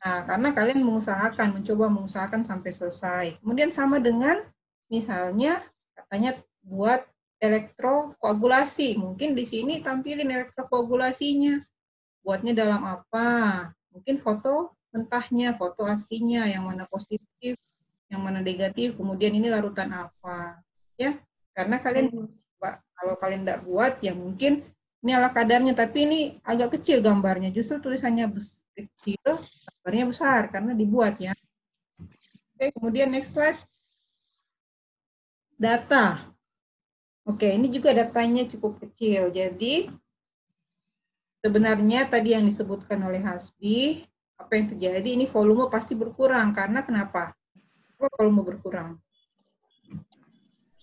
Nah, 0.00 0.24
karena 0.24 0.48
kalian 0.56 0.80
mengusahakan, 0.80 1.60
mencoba 1.60 1.92
mengusahakan 1.92 2.40
sampai 2.40 2.72
selesai. 2.72 3.26
Kemudian 3.44 3.68
sama 3.68 4.00
dengan 4.00 4.40
misalnya 4.88 5.60
katanya 5.92 6.40
buat 6.64 7.04
elektrokoagulasi. 7.36 8.96
Mungkin 8.96 9.36
di 9.36 9.44
sini 9.44 9.84
tampilin 9.84 10.28
elektrokoagulasinya. 10.28 11.60
Buatnya 12.24 12.56
dalam 12.56 12.80
apa? 12.80 13.28
Mungkin 13.92 14.16
foto 14.24 14.72
mentahnya, 14.88 15.52
foto 15.60 15.84
aslinya, 15.84 16.48
yang 16.48 16.64
mana 16.64 16.88
positif, 16.88 17.60
yang 18.08 18.24
mana 18.24 18.40
negatif, 18.40 18.96
kemudian 18.96 19.36
ini 19.36 19.52
larutan 19.52 19.92
apa. 19.92 20.64
Ya, 20.96 21.20
karena 21.54 21.78
kalian 21.78 22.06
hmm. 22.10 22.28
kalau 22.94 23.14
kalian 23.22 23.46
tidak 23.46 23.60
buat 23.62 23.94
ya 24.02 24.12
mungkin 24.12 24.66
ini 25.04 25.12
ala 25.12 25.28
kadarnya. 25.30 25.76
Tapi 25.76 25.98
ini 26.08 26.20
agak 26.42 26.80
kecil 26.80 27.04
gambarnya. 27.04 27.52
Justru 27.54 27.78
tulisannya 27.78 28.26
kecil 28.74 29.30
gambarnya 29.78 30.04
besar 30.08 30.40
karena 30.48 30.72
dibuat 30.72 31.20
ya. 31.20 31.36
Oke 32.56 32.72
kemudian 32.74 33.12
next 33.12 33.36
slide. 33.36 33.60
Data. 35.54 36.34
Oke 37.28 37.52
ini 37.52 37.68
juga 37.68 37.92
datanya 37.92 38.48
cukup 38.48 38.80
kecil. 38.82 39.28
Jadi 39.28 39.92
sebenarnya 41.44 42.08
tadi 42.08 42.32
yang 42.32 42.42
disebutkan 42.48 42.98
oleh 43.04 43.20
Hasbi 43.20 44.02
apa 44.40 44.56
yang 44.56 44.66
terjadi? 44.72 45.08
Ini 45.20 45.28
volume 45.28 45.68
pasti 45.68 45.92
berkurang. 45.92 46.56
Karena 46.56 46.80
kenapa 46.80 47.36
volume 48.00 48.40
berkurang 48.40 48.96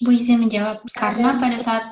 Bu 0.02 0.10
izin 0.18 0.42
menjawab, 0.42 0.82
karena 0.98 1.38
pada 1.38 1.58
saat 1.62 1.86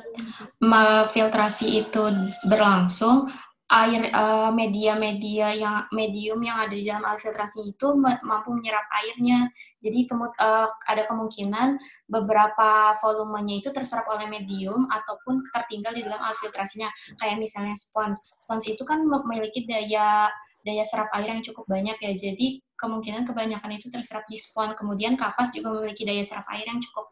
filtrasi 1.13 1.85
itu 1.85 2.03
berlangsung, 2.49 3.29
air 3.69 4.09
uh, 4.17 4.49
media-media 4.49 5.53
yang 5.53 5.85
medium 5.93 6.41
yang 6.41 6.57
ada 6.57 6.73
di 6.73 6.89
dalam 6.89 7.05
alat 7.05 7.21
filtrasi 7.21 7.69
itu 7.69 7.93
mampu 8.01 8.49
menyerap 8.49 8.81
airnya. 8.97 9.45
Jadi 9.77 10.09
kemu 10.09 10.25
uh, 10.25 10.67
ada 10.89 11.05
kemungkinan 11.05 11.77
beberapa 12.09 12.97
volumenya 12.97 13.61
itu 13.61 13.69
terserap 13.69 14.09
oleh 14.09 14.25
medium 14.25 14.89
ataupun 14.89 15.45
tertinggal 15.53 15.93
di 15.93 16.01
dalam 16.01 16.17
alat 16.17 16.41
filtrasinya. 16.41 16.89
Kayak 17.21 17.37
misalnya 17.37 17.77
spons. 17.77 18.33
Spons 18.41 18.65
itu 18.65 18.81
kan 18.81 19.05
memiliki 19.05 19.69
daya 19.69 20.33
daya 20.65 20.83
serap 20.83 21.13
air 21.13 21.29
yang 21.37 21.45
cukup 21.45 21.69
banyak 21.69 22.01
ya. 22.01 22.11
Jadi 22.17 22.65
kemungkinan 22.73 23.29
kebanyakan 23.29 23.77
itu 23.77 23.93
terserap 23.93 24.25
di 24.25 24.41
spons. 24.41 24.73
Kemudian 24.73 25.13
kapas 25.13 25.53
juga 25.53 25.77
memiliki 25.77 26.09
daya 26.09 26.25
serap 26.25 26.49
air 26.49 26.65
yang 26.65 26.81
cukup 26.81 27.05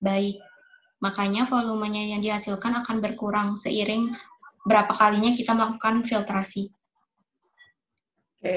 baik. 0.00 0.40
Makanya 1.02 1.44
volumenya 1.44 2.16
yang 2.16 2.24
dihasilkan 2.24 2.80
akan 2.80 3.02
berkurang 3.04 3.54
seiring 3.60 4.08
berapa 4.64 4.90
kalinya 4.96 5.30
kita 5.36 5.52
melakukan 5.52 6.00
filtrasi. 6.02 6.72
Oke. 8.40 8.56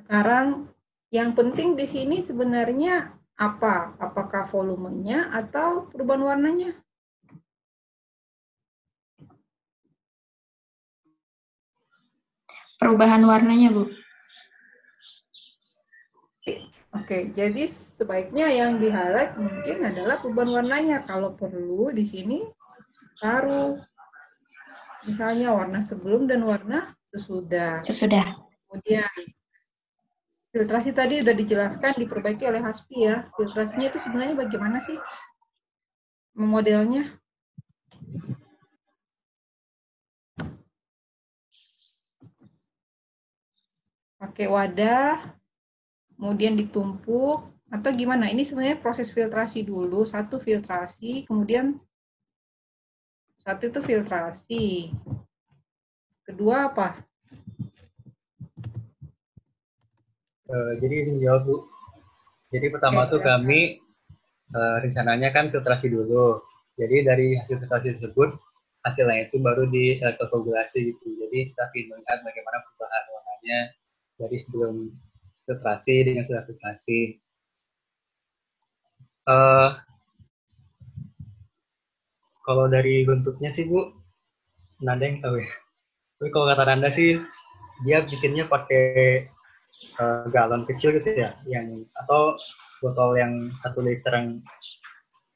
Sekarang 0.00 0.72
yang 1.12 1.36
penting 1.36 1.76
di 1.76 1.84
sini 1.84 2.24
sebenarnya 2.24 3.12
apa? 3.36 3.94
Apakah 4.00 4.48
volumenya 4.48 5.28
atau 5.30 5.90
perubahan 5.92 6.24
warnanya? 6.24 6.72
Perubahan 12.80 13.22
warnanya, 13.24 13.68
Bu. 13.70 14.03
Oke, 16.94 17.34
jadi 17.34 17.66
sebaiknya 17.66 18.46
yang 18.54 18.78
di 18.78 18.86
highlight 18.86 19.34
mungkin 19.34 19.82
adalah 19.82 20.14
perubahan 20.14 20.50
warnanya. 20.62 21.02
Kalau 21.02 21.34
perlu 21.34 21.90
di 21.90 22.06
sini 22.06 22.38
taruh 23.18 23.74
misalnya 25.10 25.50
warna 25.50 25.82
sebelum 25.82 26.30
dan 26.30 26.46
warna 26.46 26.94
sesudah. 27.10 27.82
Sesudah. 27.82 28.38
Kemudian 28.70 29.10
filtrasi 30.54 30.94
tadi 30.94 31.18
sudah 31.18 31.34
dijelaskan 31.34 31.98
diperbaiki 31.98 32.46
oleh 32.46 32.62
Haspi 32.62 33.10
ya. 33.10 33.26
Filtrasinya 33.34 33.90
itu 33.90 33.98
sebenarnya 33.98 34.38
bagaimana 34.38 34.78
sih 34.86 34.94
modelnya? 36.38 37.10
Pakai 44.22 44.46
wadah, 44.46 45.20
kemudian 46.16 46.54
ditumpuk, 46.54 47.54
atau 47.74 47.90
gimana? 47.90 48.30
Ini 48.30 48.46
sebenarnya 48.46 48.78
proses 48.78 49.10
filtrasi 49.10 49.66
dulu, 49.66 50.06
satu 50.06 50.38
filtrasi, 50.38 51.26
kemudian 51.26 51.74
satu 53.42 53.68
itu 53.68 53.80
filtrasi. 53.82 54.94
Kedua 56.24 56.70
apa? 56.70 56.96
Uh, 60.48 60.72
jadi 60.80 60.94
ini 61.04 61.24
jawab 61.24 61.44
Bu. 61.44 61.56
Jadi 62.54 62.66
pertama 62.70 63.04
Oke, 63.04 63.18
tuh 63.18 63.20
kami 63.26 63.60
uh, 64.54 64.76
rencananya 64.80 65.34
kan 65.34 65.50
filtrasi 65.50 65.90
dulu. 65.90 66.38
Jadi 66.78 67.02
dari 67.02 67.34
hasil 67.34 67.58
filtrasi 67.58 67.98
tersebut 67.98 68.32
hasilnya 68.84 69.26
itu 69.26 69.40
baru 69.40 69.66
di 69.66 69.98
elektrokoagulasi 69.98 70.94
gitu. 70.94 71.06
Jadi 71.16 71.50
kita 71.50 71.64
melihat 71.74 72.20
bagaimana 72.22 72.58
perubahan 72.62 73.04
warnanya 73.10 73.60
dari 74.20 74.36
sebelum 74.38 74.74
filtrasi 75.44 76.04
dengan 76.04 76.24
setelah 76.24 76.44
filtrasi. 76.48 77.00
Uh, 79.24 79.72
kalau 82.44 82.68
dari 82.68 83.08
bentuknya 83.08 83.48
sih 83.48 83.64
Bu, 83.68 83.88
Nanda 84.84 85.08
yang 85.08 85.20
tahu 85.24 85.40
ya. 85.40 85.48
Tapi 86.20 86.28
kalau 86.28 86.46
kata 86.52 86.64
Nanda 86.68 86.88
sih, 86.92 87.16
dia 87.88 88.04
bikinnya 88.04 88.44
pakai 88.44 89.24
uh, 89.96 90.28
galon 90.28 90.68
kecil 90.68 90.96
gitu 91.00 91.16
ya, 91.16 91.32
yang 91.48 91.68
atau 92.04 92.36
botol 92.84 93.16
yang 93.16 93.48
satu 93.64 93.80
liter 93.80 94.12
yang 94.12 94.28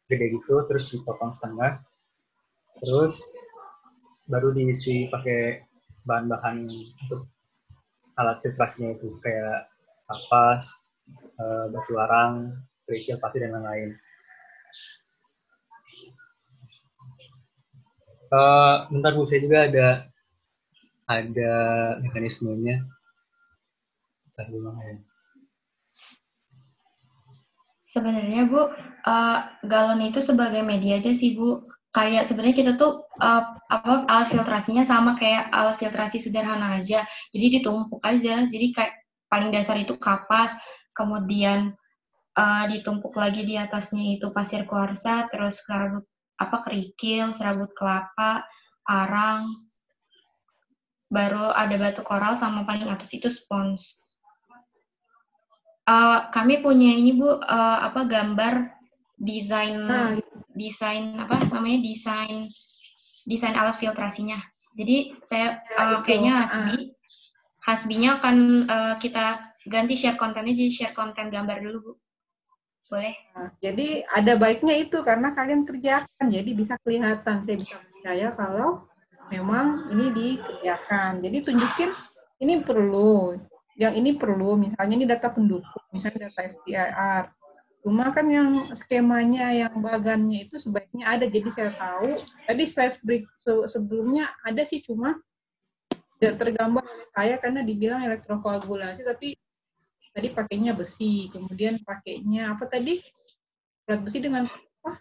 gede 0.08 0.36
gitu, 0.36 0.64
terus 0.68 0.92
dipotong 0.92 1.32
setengah, 1.32 1.80
terus 2.84 3.32
baru 4.28 4.52
diisi 4.52 5.08
pakai 5.08 5.64
bahan-bahan 6.04 6.68
untuk 6.68 7.24
alat 8.20 8.40
filtrasinya 8.44 8.92
itu 8.92 9.08
kayak 9.24 9.68
kapas, 10.08 10.88
uh, 11.36 11.68
batu 11.68 11.94
arang, 12.00 12.48
kerikil, 12.88 13.20
pasir 13.20 13.44
dan 13.44 13.60
lain-lain. 13.60 13.92
Uh, 18.28 18.84
bentar 18.92 19.12
Bu, 19.16 19.24
saya 19.24 19.40
juga 19.40 19.68
ada 19.68 19.88
ada 21.08 21.52
mekanismenya. 22.04 22.80
Bentar 24.36 24.46
ya. 24.52 24.96
Sebenarnya 27.88 28.42
Bu, 28.48 28.68
uh, 28.68 29.38
galon 29.64 30.04
itu 30.04 30.20
sebagai 30.20 30.60
media 30.60 31.00
aja 31.00 31.12
sih 31.12 31.36
Bu. 31.36 31.64
Kayak 31.88 32.28
sebenarnya 32.28 32.56
kita 32.56 32.72
tuh 32.76 33.08
uh, 33.16 33.44
apa 33.72 34.04
alat 34.04 34.28
filtrasinya 34.28 34.84
sama 34.84 35.16
kayak 35.16 35.48
alat 35.48 35.80
filtrasi 35.80 36.20
sederhana 36.20 36.76
aja. 36.76 37.00
Jadi 37.32 37.60
ditumpuk 37.60 38.04
aja. 38.04 38.44
Jadi 38.44 38.76
kayak 38.76 39.07
paling 39.28 39.52
dasar 39.52 39.76
itu 39.76 39.94
kapas, 40.00 40.56
kemudian 40.96 41.76
uh, 42.34 42.64
ditumpuk 42.66 43.14
lagi 43.14 43.44
di 43.44 43.54
atasnya 43.54 44.18
itu 44.18 44.32
pasir 44.34 44.64
kuarsa, 44.64 45.28
terus 45.28 45.62
serabut 45.62 46.04
apa 46.38 46.56
kerikil, 46.64 47.30
serabut 47.34 47.70
kelapa, 47.76 48.46
arang, 48.88 49.68
baru 51.08 51.52
ada 51.56 51.76
batu 51.80 52.04
koral 52.04 52.36
sama 52.36 52.68
paling 52.68 52.88
atas 52.88 53.10
itu 53.16 53.28
spons. 53.32 54.00
Uh, 55.88 56.28
kami 56.28 56.60
punya 56.60 56.92
ini 56.92 57.16
bu 57.16 57.40
uh, 57.40 57.78
apa 57.80 58.04
gambar 58.04 58.76
desain 59.16 59.88
nah. 59.88 60.12
desain 60.52 61.16
apa 61.16 61.48
namanya 61.48 61.80
desain 61.80 62.44
desain 63.24 63.56
alat 63.56 63.72
filtrasinya. 63.80 64.36
Jadi 64.76 65.16
saya 65.24 65.64
uh, 65.80 66.04
kayaknya 66.04 66.44
Hasbi 66.44 66.76
uh. 66.76 66.97
Hasbinya 67.68 68.16
akan 68.16 68.36
uh, 68.64 68.94
kita 68.96 69.52
ganti 69.68 69.92
share 69.92 70.16
kontennya 70.16 70.56
jadi 70.56 70.72
share 70.72 70.96
konten 70.96 71.28
gambar 71.28 71.60
dulu 71.60 71.78
bu. 71.84 71.92
Boleh. 72.88 73.12
Nah, 73.36 73.52
jadi 73.60 74.08
ada 74.08 74.32
baiknya 74.40 74.72
itu 74.80 75.04
karena 75.04 75.28
kalian 75.36 75.68
kerjakan, 75.68 76.32
jadi 76.32 76.50
bisa 76.56 76.80
kelihatan. 76.80 77.44
Saya 77.44 77.60
bisa 77.60 77.76
percaya 77.76 78.32
kalau 78.32 78.88
memang 79.28 79.92
ini 79.92 80.08
dikerjakan. 80.16 81.20
Jadi 81.20 81.38
tunjukin 81.44 81.92
ini 82.40 82.64
perlu, 82.64 83.36
yang 83.76 83.92
ini 83.92 84.16
perlu. 84.16 84.56
Misalnya 84.56 84.94
ini 84.96 85.04
data 85.04 85.28
pendukung, 85.28 85.84
misalnya 85.92 86.32
data 86.32 86.48
FTIR. 86.48 87.24
Cuma 87.84 88.08
kan 88.16 88.24
yang 88.32 88.64
skemanya, 88.72 89.52
yang 89.52 89.76
bagannya 89.84 90.48
itu 90.48 90.56
sebaiknya 90.56 91.12
ada. 91.12 91.28
Jadi 91.28 91.52
saya 91.52 91.76
tahu, 91.76 92.16
tadi 92.48 92.64
slide 92.64 92.96
break 93.04 93.28
sebelumnya 93.68 94.32
ada 94.48 94.64
sih 94.64 94.80
cuma 94.80 95.20
tidak 96.18 96.34
tergambar 96.42 96.82
oleh 96.82 97.08
saya 97.14 97.34
karena 97.38 97.62
dibilang 97.62 98.02
elektrokoagulasi, 98.02 99.06
tapi 99.06 99.38
tadi 100.10 100.28
pakainya 100.34 100.74
besi, 100.74 101.30
kemudian 101.30 101.78
pakainya 101.86 102.52
apa 102.52 102.66
tadi? 102.66 102.98
Plat 103.86 104.02
besi 104.02 104.18
dengan 104.18 104.50
apa? 104.50 104.92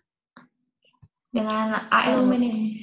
Dengan 1.34 1.82
aluminium. 1.90 2.78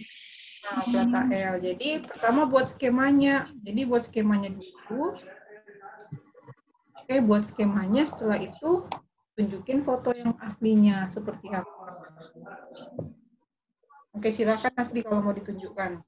Nah, 0.65 0.83
plat 0.91 1.31
AL. 1.31 1.57
Jadi 1.63 2.03
pertama 2.03 2.45
buat 2.49 2.67
skemanya. 2.67 3.49
Jadi 3.63 3.81
buat 3.87 4.03
skemanya 4.03 4.51
dulu. 4.51 5.15
Oke, 7.05 7.21
buat 7.21 7.45
skemanya 7.45 8.09
setelah 8.09 8.41
itu 8.41 8.89
tunjukin 9.37 9.85
foto 9.85 10.11
yang 10.17 10.35
aslinya 10.41 11.13
seperti 11.13 11.53
apa. 11.53 12.01
Oke, 14.15 14.31
silakan 14.31 14.73
Asli 14.79 15.03
kalau 15.03 15.21
mau 15.21 15.35
ditunjukkan. 15.35 16.01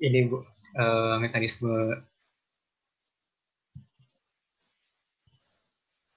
Ini 0.00 0.28
bu 0.28 0.36
uh, 0.76 1.16
mekanisme 1.22 1.72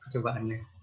percobaannya. 0.02 0.79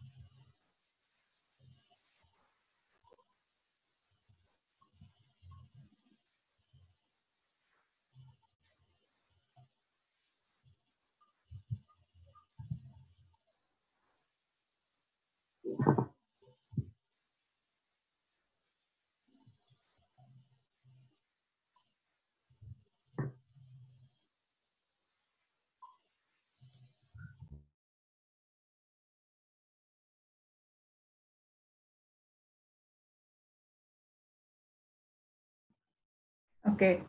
Oke. 36.67 37.07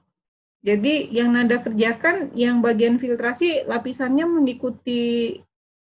Jadi 0.65 1.13
yang 1.13 1.31
Nada 1.31 1.61
kerjakan, 1.61 2.33
yang 2.33 2.59
bagian 2.59 2.97
filtrasi, 2.97 3.63
lapisannya 3.69 4.25
mengikuti 4.25 5.37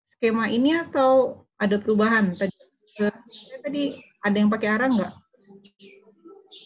skema 0.06 0.48
ini 0.48 0.78
atau 0.78 1.44
ada 1.58 1.76
perubahan? 1.76 2.32
Tadi, 2.32 2.56
tadi 3.60 3.84
ada 4.22 4.36
yang 4.38 4.48
pakai 4.48 4.68
arang 4.70 4.94
nggak? 4.94 5.12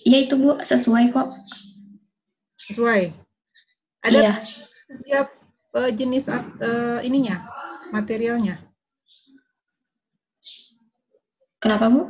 Iya 0.07 0.19
itu 0.29 0.35
Bu, 0.39 0.61
sesuai 0.61 1.11
kok. 1.11 1.29
Sesuai. 2.69 3.11
Ada 4.07 4.19
Iya. 4.23 4.33
setiap 4.87 5.27
uh, 5.75 5.91
jenis 5.91 6.31
uh, 6.31 7.01
ininya, 7.03 7.43
materialnya. 7.91 8.63
Kenapa 11.59 11.91
Bu? 11.91 12.07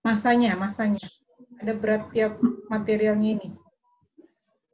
Masanya, 0.00 0.56
masanya. 0.56 1.04
Ada 1.60 1.74
berat 1.76 2.08
tiap 2.14 2.38
materialnya 2.70 3.36
ini. 3.36 3.48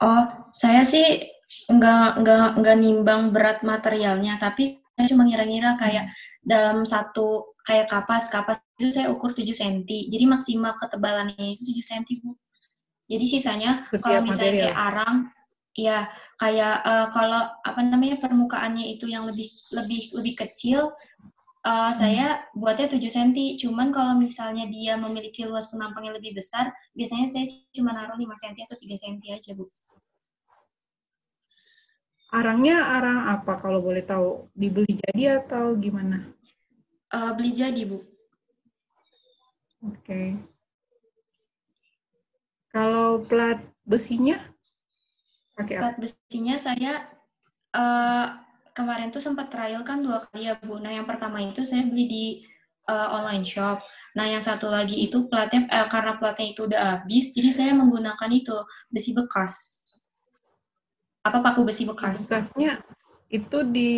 Oh, 0.05 0.23
saya 0.53 0.85
sih 0.85 1.25
nggak 1.73 2.21
nggak 2.21 2.47
nggak 2.61 2.77
nimbang 2.77 3.33
berat 3.33 3.65
materialnya, 3.65 4.37
tapi 4.37 4.85
saya 4.93 5.07
cuma 5.11 5.25
ngira-ngira 5.25 5.81
kayak 5.81 6.13
dalam 6.45 6.85
satu 6.85 7.57
kayak 7.65 7.89
kapas 7.89 8.29
kapas 8.29 8.61
itu 8.79 8.93
saya 8.93 9.09
ukur 9.09 9.33
7 9.33 9.49
cm. 9.49 9.89
Jadi 9.89 10.25
maksimal 10.29 10.77
ketebalannya 10.77 11.57
itu 11.57 11.65
7 11.73 12.05
cm, 12.05 12.05
Bu. 12.21 12.37
Jadi 13.09 13.25
sisanya 13.25 13.89
Setiap 13.89 14.05
kalau 14.05 14.21
misalnya 14.25 14.53
material. 14.53 14.65
kayak 14.69 14.79
arang 14.93 15.17
ya 15.75 15.99
kayak 16.39 16.75
eh, 16.87 17.07
kalau 17.11 17.43
apa 17.67 17.81
namanya 17.83 18.17
permukaannya 18.23 18.95
itu 18.95 19.11
yang 19.11 19.27
lebih 19.27 19.51
lebih 19.75 20.01
lebih 20.21 20.35
kecil 20.47 20.93
eh, 21.65 21.93
saya 21.97 22.39
buatnya 22.53 22.93
7 22.93 23.01
cm. 23.09 23.31
Cuman 23.57 23.89
kalau 23.89 24.15
misalnya 24.21 24.69
dia 24.69 24.95
memiliki 25.01 25.49
luas 25.49 25.69
penampang 25.73 26.07
yang 26.07 26.17
lebih 26.21 26.37
besar, 26.37 26.71
biasanya 26.93 27.27
saya 27.33 27.45
cuma 27.73 27.97
naruh 27.97 28.15
5 28.21 28.21
cm 28.21 28.69
atau 28.69 28.77
3 28.79 29.01
cm 29.01 29.17
aja, 29.33 29.53
Bu. 29.57 29.65
Arangnya 32.35 32.99
arang 32.99 33.30
apa 33.30 33.62
kalau 33.62 33.78
boleh 33.78 34.03
tahu? 34.03 34.51
Dibeli 34.59 34.99
jadi 34.99 35.39
atau 35.39 35.78
gimana? 35.78 36.26
Eh, 37.14 37.30
beli 37.39 37.55
jadi, 37.55 37.87
Bu. 37.87 38.03
Oke. 39.87 40.35
Kalau 42.74 43.22
plat 43.22 43.62
besinya 43.87 44.43
pakai 45.55 45.78
apa? 45.78 45.82
Plat 45.87 45.97
besinya 46.03 46.59
saya 46.59 47.07
eh, 47.70 48.26
kemarin 48.74 49.14
tuh 49.14 49.22
sempat 49.22 49.47
trial 49.55 49.87
kan 49.87 50.03
dua 50.03 50.26
kali 50.26 50.51
ya 50.51 50.59
Bu. 50.59 50.82
Nah 50.82 50.91
yang 50.91 51.07
pertama 51.07 51.39
itu 51.39 51.62
saya 51.62 51.87
beli 51.87 52.05
di 52.11 52.26
eh, 52.91 53.09
online 53.14 53.47
shop. 53.47 53.78
Nah 54.18 54.26
yang 54.26 54.43
satu 54.43 54.66
lagi 54.66 55.07
itu 55.07 55.30
platnya 55.30 55.70
eh, 55.70 55.87
karena 55.87 56.18
platnya 56.18 56.51
itu 56.51 56.66
udah 56.66 56.80
habis, 56.99 57.30
jadi 57.30 57.51
saya 57.55 57.72
menggunakan 57.78 58.30
itu 58.35 58.59
besi 58.91 59.14
bekas. 59.14 59.74
Apa 61.25 61.41
paku 61.41 61.64
besi 61.64 61.89
bekas? 61.89 62.29
Bekasnya 62.29 62.85
itu 63.33 63.64
di 63.64 63.93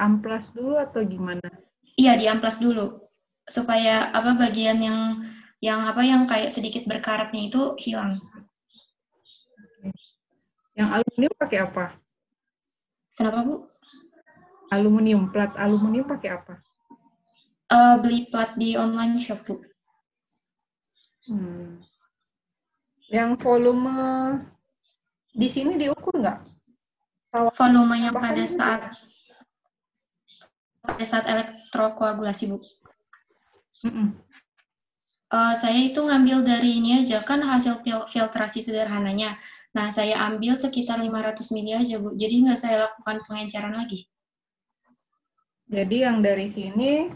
amplas 0.00 0.56
dulu 0.56 0.80
atau 0.80 1.04
gimana? 1.04 1.44
Iya 1.94 2.16
diamplas 2.16 2.58
dulu 2.58 3.04
supaya 3.44 4.08
apa 4.10 4.32
bagian 4.34 4.80
yang 4.80 5.00
yang 5.60 5.84
apa 5.84 6.00
yang 6.00 6.24
kayak 6.24 6.48
sedikit 6.48 6.88
berkaratnya 6.88 7.52
itu 7.52 7.76
hilang. 7.80 8.16
Yang 10.74 10.88
aluminium 10.90 11.34
pakai 11.38 11.58
apa? 11.62 11.84
Kenapa 13.14 13.38
Bu? 13.46 13.54
Aluminium, 14.74 15.30
plat 15.30 15.54
aluminium 15.54 16.08
pakai 16.10 16.34
apa? 16.34 16.58
Eh, 17.70 17.96
beli 18.02 18.26
plat 18.26 18.56
di 18.58 18.74
online 18.74 19.22
shop 19.22 19.40
Bu. 19.46 19.54
Hmm. 21.30 21.78
Yang 23.08 23.30
volume 23.38 23.96
di 25.30 25.46
sini 25.46 25.78
diukur 25.78 26.18
nggak? 26.18 26.53
Tawa- 27.34 27.50
Volume 27.50 27.98
yang 27.98 28.14
Bahkan 28.14 28.30
pada 28.30 28.44
saat 28.46 28.80
pada 30.78 31.02
saat 31.02 31.26
elektrokoagulasi 31.26 32.44
Bu. 32.46 32.62
Eh, 35.34 35.54
saya 35.58 35.74
itu 35.82 35.98
ngambil 35.98 36.46
dari 36.46 36.78
ini 36.78 37.02
aja 37.02 37.18
kan 37.18 37.42
hasil 37.42 37.82
fil- 37.82 38.06
filtrasi 38.06 38.62
sederhananya. 38.62 39.34
Nah, 39.74 39.90
saya 39.90 40.14
ambil 40.30 40.54
sekitar 40.54 41.02
500 41.02 41.50
mili 41.50 41.74
aja, 41.74 41.98
Bu. 41.98 42.14
Jadi 42.14 42.46
nggak 42.46 42.54
saya 42.54 42.86
lakukan 42.86 43.18
pengenceran 43.26 43.74
lagi. 43.74 44.06
Jadi 45.66 46.06
yang 46.06 46.22
dari 46.22 46.46
sini, 46.46 47.10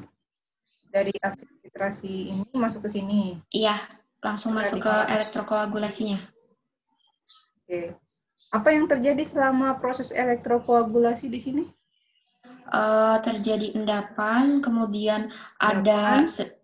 dari 0.90 1.14
hasil 1.14 1.46
filtrasi 1.62 2.34
ini 2.34 2.42
masuk 2.58 2.82
ke 2.82 2.90
sini. 2.90 3.38
Iya, 3.54 3.78
langsung 4.18 4.58
masuk 4.58 4.82
ke 4.82 4.90
elektrokoagulasinya. 5.14 6.18
Oke. 7.62 7.94
Apa 8.48 8.72
yang 8.72 8.88
terjadi 8.88 9.20
selama 9.28 9.76
proses 9.76 10.08
elektrokoagulasi 10.08 11.28
di 11.28 11.40
sini? 11.40 11.64
Eh, 12.68 13.16
terjadi 13.24 13.76
endapan, 13.76 14.60
kemudian 14.64 15.28
ada 15.60 16.24
se- 16.24 16.56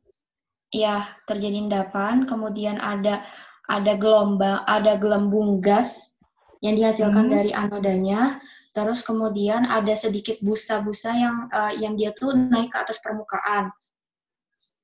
ya 0.73 1.13
terjadi 1.29 1.65
endapan, 1.65 2.25
kemudian 2.25 2.77
ada 2.81 3.25
ada 3.69 3.93
gelombang, 3.97 4.61
ada 4.69 4.97
gelembung 5.01 5.61
gas 5.61 6.21
yang 6.61 6.77
dihasilkan 6.77 7.29
Hmm. 7.29 7.35
dari 7.37 7.51
anodanya, 7.57 8.41
terus 8.77 9.01
kemudian 9.05 9.65
ada 9.65 9.93
sedikit 9.97 10.37
busa-busa 10.45 11.11
yang 11.17 11.37
eh, 11.53 11.73
yang 11.85 11.97
dia 11.97 12.13
tuh 12.17 12.33
naik 12.33 12.73
ke 12.73 12.79
atas 12.81 13.01
permukaan. 13.01 13.73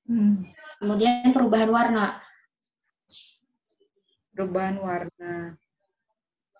Hmm. 0.08 0.36
Kemudian 0.80 1.32
perubahan 1.32 1.68
warna. 1.68 2.16
Perubahan 4.32 4.76
warna. 4.80 5.56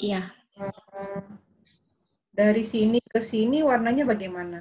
Iya, 0.00 0.20
Eh, 0.58 1.40
Dari 2.38 2.62
sini 2.72 2.98
ke 3.12 3.20
sini 3.30 3.58
warnanya 3.68 4.02
bagaimana? 4.10 4.58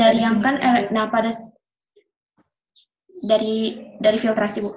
dari 0.00 0.18
Dari 0.18 0.20
yang 0.24 0.36
kan 0.44 0.54
sini. 0.56 0.88
nah 0.94 1.06
pada 1.14 1.30
dari 3.30 3.54
dari 4.04 4.18
filtrasi, 4.22 4.58
Bu. 4.64 4.70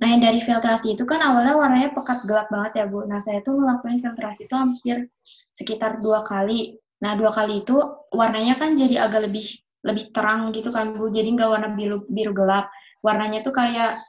Nah, 0.00 0.06
yang 0.12 0.22
dari 0.26 0.40
filtrasi 0.46 0.94
itu 0.94 1.04
kan 1.10 1.20
awalnya 1.28 1.54
warnanya 1.58 1.90
pekat 1.96 2.18
gelap 2.28 2.46
banget 2.54 2.72
ya, 2.78 2.84
Bu. 2.92 2.98
Nah, 3.10 3.18
saya 3.26 3.38
tuh 3.46 3.54
ngelakuin 3.58 3.98
filtrasi 4.02 4.40
itu 4.46 4.54
hampir 4.62 4.96
sekitar 5.58 5.92
dua 6.04 6.20
kali. 6.30 6.78
Nah, 7.02 7.12
dua 7.20 7.30
kali 7.34 7.62
itu 7.66 7.76
warnanya 8.14 8.54
kan 8.60 8.70
jadi 8.78 9.06
agak 9.06 9.20
lebih 9.30 9.46
lebih 9.88 10.04
terang 10.14 10.40
gitu 10.56 10.70
kan, 10.76 10.94
Bu. 10.98 11.10
Jadi 11.10 11.28
nggak 11.36 11.50
warna 11.50 11.68
biru 11.78 12.06
biru 12.16 12.32
gelap. 12.34 12.66
Warnanya 13.04 13.44
tuh 13.44 13.52
kayak 13.52 14.00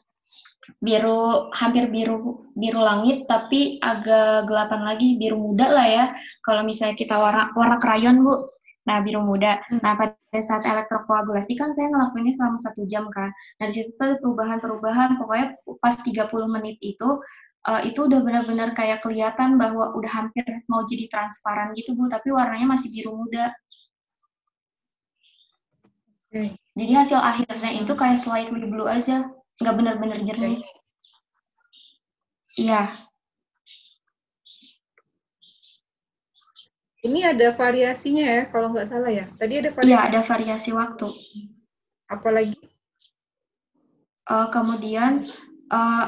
biru 0.82 1.54
hampir 1.54 1.94
biru 1.94 2.48
biru 2.58 2.82
langit 2.82 3.30
tapi 3.30 3.78
agak 3.84 4.50
gelapan 4.50 4.82
lagi 4.88 5.20
biru 5.20 5.38
muda 5.38 5.68
lah 5.70 5.88
ya. 5.88 6.06
Kalau 6.42 6.64
misalnya 6.66 6.96
kita 6.98 7.16
warna 7.20 7.52
warna 7.54 7.78
krayon, 7.78 8.24
Bu. 8.24 8.40
Nah, 8.86 9.02
biru 9.02 9.22
muda. 9.26 9.58
Hmm. 9.70 9.82
Nah, 9.82 9.94
pada 9.98 10.40
saat 10.42 10.64
elektrokoagulasi 10.66 11.58
kan 11.58 11.74
saya 11.74 11.90
ngelakuinnya 11.90 12.34
selama 12.38 12.58
satu 12.62 12.86
jam 12.86 13.10
kan. 13.10 13.34
Nah, 13.58 13.66
di 13.70 13.74
situ 13.82 13.90
tuh 13.98 14.06
ada 14.14 14.16
perubahan-perubahan, 14.22 15.10
pokoknya 15.18 15.48
pas 15.82 15.96
30 16.06 16.46
menit 16.46 16.78
itu, 16.86 17.10
eh, 17.66 17.82
itu 17.90 18.00
udah 18.06 18.20
benar-benar 18.22 18.78
kayak 18.78 19.02
kelihatan 19.02 19.58
bahwa 19.58 19.90
udah 19.98 20.12
hampir 20.14 20.46
mau 20.70 20.86
jadi 20.86 21.10
transparan 21.10 21.74
gitu, 21.74 21.98
Bu, 21.98 22.06
tapi 22.14 22.30
warnanya 22.30 22.78
masih 22.78 22.94
biru 22.94 23.18
muda. 23.18 23.50
Oke. 26.30 26.65
Jadi 26.76 26.92
hasil 26.92 27.20
akhirnya 27.24 27.72
itu 27.72 27.94
kayak 27.96 28.20
slightly 28.20 28.68
blue 28.68 28.88
aja, 28.88 29.32
nggak 29.64 29.76
benar-benar 29.80 30.20
jernih. 30.28 30.60
Iya, 32.56 32.92
Ini 37.06 37.38
ada 37.38 37.54
variasinya 37.54 38.26
ya, 38.26 38.42
kalau 38.50 38.74
nggak 38.74 38.90
salah 38.90 39.14
ya. 39.14 39.30
Tadi 39.38 39.62
ada 39.62 39.70
iya 39.70 39.78
variasi 39.78 40.10
ada 40.10 40.20
variasi 40.26 40.70
waktu. 40.74 41.08
apa 42.06 42.30
lagi? 42.34 42.58
Eh, 44.26 44.48
kemudian 44.50 45.22
eh, 45.70 46.06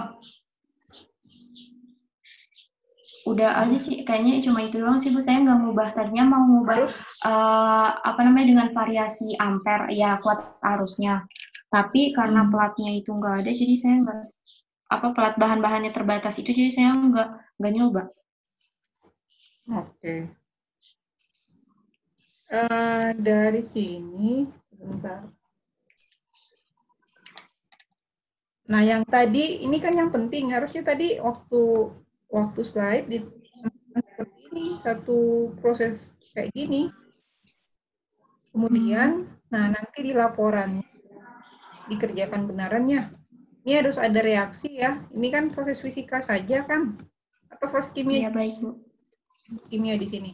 udah 3.31 3.49
aja 3.61 3.77
sih, 3.85 3.95
kayaknya 4.07 4.33
cuma 4.45 4.59
itu 4.67 4.75
doang 4.81 4.99
sih, 5.03 5.09
Bu. 5.13 5.19
Saya 5.21 5.43
nggak 5.43 5.59
ngubah 5.63 5.87
tadinya 5.95 6.23
mau 6.31 6.43
ngubah 6.47 6.77
eh, 7.29 7.89
apa 8.09 8.19
namanya 8.25 8.47
dengan 8.51 8.67
variasi 8.77 9.35
ampere 9.39 9.91
ya 9.93 10.17
kuat 10.23 10.39
arusnya 10.63 11.27
tapi 11.67 12.15
karena 12.15 12.47
Hmm. 12.47 12.51
platnya 12.51 12.91
itu 12.95 13.11
nggak 13.11 13.35
ada 13.43 13.51
jadi 13.51 13.75
saya 13.75 13.95
nggak 14.03 14.21
apa 14.87 15.07
plat 15.15 15.33
bahan-bahannya 15.35 15.91
terbatas 15.91 16.39
itu 16.39 16.55
jadi 16.55 16.71
saya 16.71 16.89
nggak 16.95 17.29
nggak 17.59 17.73
nyoba 17.75 18.03
Oke. 19.67 20.31
Eh, 22.47 23.09
dari 23.19 23.59
sini, 23.59 24.47
sebentar. 24.71 25.27
Nah, 28.71 28.81
yang 28.83 29.03
tadi 29.03 29.59
ini 29.67 29.75
kan 29.83 29.91
yang 29.91 30.07
penting 30.15 30.55
harusnya 30.55 30.87
tadi 30.87 31.19
waktu 31.19 31.91
waktu 32.27 32.61
slide 32.63 33.07
di 33.07 33.19
seperti 33.95 34.37
ini 34.51 34.65
satu 34.77 35.51
proses 35.57 36.17
kayak 36.33 36.53
gini. 36.53 36.91
Kemudian, 38.51 39.29
nah 39.53 39.69
nanti 39.69 40.01
di 40.01 40.13
laporannya 40.17 40.85
dikerjakan 41.87 42.49
benarannya. 42.49 43.13
Ini 43.67 43.83
harus 43.83 43.99
ada 43.99 44.19
reaksi 44.23 44.79
ya. 44.79 45.03
Ini 45.11 45.27
kan 45.27 45.51
proses 45.51 45.83
fisika 45.83 46.23
saja 46.23 46.63
kan? 46.63 46.95
Atau 47.51 47.67
proses 47.67 47.91
kimia? 47.91 48.27
Iya, 48.27 48.31
baik, 48.31 48.55
Bu. 48.63 48.79
Kimia 49.67 49.95
di 49.99 50.07
sini. 50.07 50.31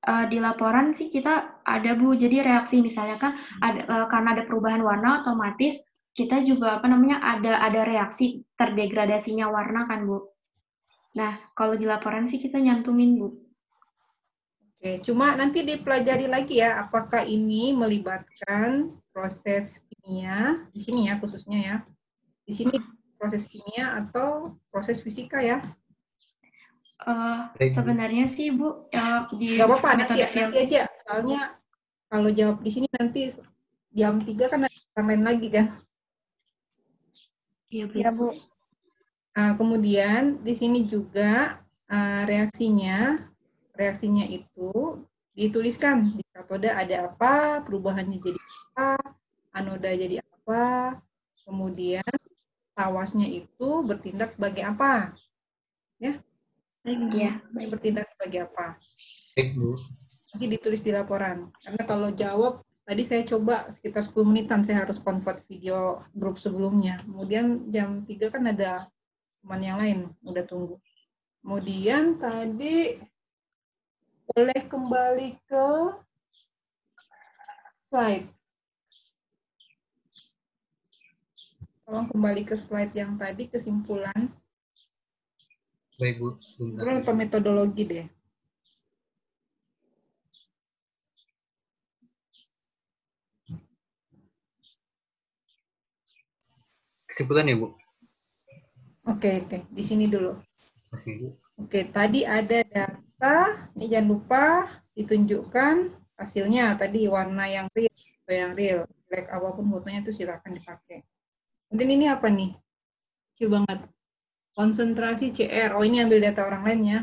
Uh, 0.00 0.24
di 0.32 0.40
laporan 0.40 0.96
sih 0.96 1.12
kita 1.12 1.60
ada 1.60 1.92
Bu, 1.92 2.16
jadi 2.16 2.40
reaksi 2.40 2.80
misalnya 2.80 3.20
kan 3.20 3.36
ada 3.60 3.84
uh, 3.84 4.06
karena 4.08 4.32
ada 4.32 4.48
perubahan 4.48 4.80
warna 4.80 5.20
otomatis 5.20 5.76
kita 6.16 6.40
juga 6.40 6.80
apa 6.80 6.88
namanya 6.88 7.20
ada 7.20 7.60
ada 7.60 7.84
reaksi 7.84 8.40
terdegradasinya 8.56 9.52
warna 9.52 9.84
kan 9.84 10.08
Bu. 10.08 10.24
Nah, 11.14 11.38
kalau 11.58 11.74
di 11.74 11.86
laporan 11.86 12.30
sih 12.30 12.38
kita 12.38 12.62
nyantumin 12.62 13.18
Bu. 13.18 13.28
Oke, 14.80 14.96
cuma 15.04 15.36
nanti 15.36 15.60
dipelajari 15.60 16.24
lagi 16.30 16.62
ya 16.62 16.80
apakah 16.86 17.26
ini 17.26 17.76
melibatkan 17.76 18.88
proses 19.12 19.84
kimia 19.84 20.64
di 20.72 20.80
sini 20.80 21.10
ya 21.10 21.20
khususnya 21.20 21.58
ya. 21.60 21.76
Di 22.48 22.52
sini 22.56 22.80
proses 23.20 23.44
kimia 23.44 24.00
atau 24.00 24.56
proses 24.72 25.04
fisika 25.04 25.42
ya. 25.44 25.60
Uh, 27.00 27.48
sebenarnya 27.72 28.28
sih 28.28 28.52
Bu 28.52 28.88
ya, 28.92 29.28
di 29.32 29.56
Gak 29.56 29.68
apa-apa 29.68 30.04
nanti, 30.04 30.20
ya, 30.20 30.28
nanti 30.28 30.58
aja. 30.64 30.80
Soalnya 31.04 31.40
kalau 32.08 32.28
jawab 32.32 32.64
di 32.64 32.70
sini 32.72 32.88
nanti 32.92 33.32
jam 33.92 34.20
3 34.22 34.52
kan 34.52 34.64
ada 34.64 35.00
lain 35.02 35.24
lagi 35.26 35.48
kan. 35.52 35.76
Iya 37.68 37.84
Bu. 37.84 37.94
Ya, 38.00 38.10
Bu. 38.10 38.32
Nah, 39.40 39.56
kemudian 39.56 40.36
di 40.44 40.52
sini 40.52 40.84
juga 40.84 41.64
uh, 41.88 42.22
reaksinya 42.28 43.16
reaksinya 43.72 44.28
itu 44.28 45.00
dituliskan 45.32 46.04
di 46.12 46.20
katode 46.28 46.68
ada 46.68 47.08
apa, 47.08 47.64
perubahannya 47.64 48.20
jadi 48.20 48.36
apa, 48.36 49.00
anoda 49.56 49.88
jadi 49.96 50.20
apa, 50.20 51.00
kemudian 51.48 52.04
tawasnya 52.76 53.24
itu 53.32 53.80
bertindak 53.80 54.28
sebagai 54.36 54.60
apa. 54.60 55.16
Ya, 55.96 56.20
Baik, 56.84 57.00
ya. 57.16 57.40
Bertindak 57.48 58.12
sebagai 58.12 58.44
apa? 58.44 58.76
Baik, 59.32 59.56
Bu. 59.56 59.80
Nanti 60.36 60.46
ditulis 60.52 60.84
di 60.84 60.92
laporan. 60.92 61.48
Karena 61.64 61.82
kalau 61.88 62.12
jawab, 62.12 62.60
tadi 62.84 63.08
saya 63.08 63.24
coba 63.24 63.72
sekitar 63.72 64.04
10 64.04 64.20
menitan 64.20 64.60
saya 64.60 64.84
harus 64.84 65.00
convert 65.00 65.40
video 65.48 66.04
grup 66.12 66.36
sebelumnya. 66.36 67.00
Kemudian 67.08 67.72
jam 67.72 68.04
3 68.04 68.28
kan 68.28 68.44
ada 68.44 68.92
teman 69.40 69.60
yang 69.64 69.78
lain, 69.80 69.98
udah 70.20 70.44
tunggu. 70.44 70.76
Kemudian 71.40 72.20
tadi 72.20 73.00
boleh 74.28 74.60
kembali 74.68 75.28
ke 75.48 75.66
slide. 77.88 78.28
Tolong 81.88 82.06
kembali 82.06 82.42
ke 82.46 82.54
slide 82.54 82.94
yang 82.94 83.18
tadi, 83.18 83.50
kesimpulan. 83.50 84.30
Baik, 85.98 86.22
Bu. 86.22 86.38
Atau 86.78 87.16
metodologi 87.16 87.82
deh. 87.82 88.06
Kesimpulan 97.10 97.50
ya, 97.50 97.58
Bu? 97.58 97.79
Oke, 99.10 99.42
oke. 99.42 99.58
Di 99.74 99.82
sini 99.82 100.06
dulu. 100.06 100.38
Oke, 101.58 101.90
tadi 101.90 102.22
ada 102.22 102.62
data. 102.62 103.36
Ini 103.74 103.86
jangan 103.90 104.06
lupa 104.06 104.44
ditunjukkan 104.94 105.74
hasilnya. 106.14 106.78
Tadi 106.78 107.10
warna 107.10 107.50
yang 107.50 107.66
real 107.74 107.90
atau 107.90 108.34
yang 108.34 108.52
real. 108.54 108.80
Black 109.10 109.26
apa 109.26 109.48
pun 109.50 109.66
fotonya 109.66 110.06
itu 110.06 110.14
silakan 110.14 110.54
dipakai. 110.54 111.02
Kemudian 111.66 111.90
ini 111.90 112.06
apa 112.06 112.30
nih? 112.30 112.54
Kecil 113.34 113.50
banget. 113.50 113.90
Konsentrasi 114.54 115.34
CR. 115.34 115.74
Oh, 115.74 115.82
ini 115.82 115.98
ambil 115.98 116.22
data 116.22 116.46
orang 116.46 116.62
lain 116.62 116.80
ya. 116.86 117.00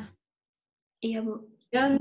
Iya, 1.03 1.19
Bu. 1.27 1.43
Dan 1.67 1.99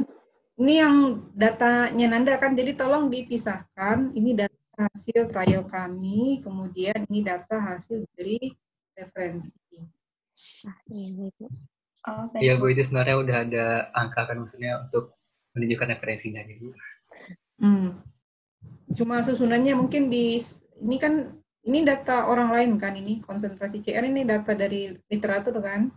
ini 0.62 0.78
yang 0.78 1.26
datanya 1.34 2.06
Nanda 2.14 2.38
kan, 2.38 2.54
jadi 2.54 2.78
tolong 2.78 3.10
dipisahkan. 3.10 4.14
Ini 4.14 4.46
data 4.46 4.54
hasil 4.78 5.26
trial 5.26 5.66
kami, 5.66 6.38
kemudian 6.44 7.02
ini 7.10 7.26
data 7.26 7.58
hasil 7.58 8.06
dari 8.14 8.54
referensi. 8.94 9.56
Ah, 10.66 10.78
iya, 10.92 11.06
baik, 11.16 11.34
Bu. 11.40 11.46
Oh, 12.06 12.24
Iya, 12.38 12.52
Bu, 12.60 12.70
itu 12.70 12.82
sebenarnya 12.86 13.16
udah 13.18 13.36
ada 13.42 13.66
angka 13.96 14.30
kan 14.30 14.38
maksudnya 14.38 14.78
untuk 14.86 15.10
menunjukkan 15.56 15.88
referensinya, 15.96 16.44
Bu. 16.46 16.70
Hmm. 17.58 17.88
Cuma 18.94 19.24
susunannya 19.24 19.74
mungkin 19.74 20.12
di 20.12 20.38
ini 20.80 20.96
kan 21.00 21.32
ini 21.66 21.82
data 21.82 22.30
orang 22.30 22.54
lain 22.54 22.70
kan 22.78 22.94
ini 22.94 23.18
konsentrasi 23.24 23.82
CR 23.82 24.06
ini 24.06 24.22
data 24.22 24.54
dari 24.54 24.92
literatur 25.10 25.58
kan? 25.58 25.90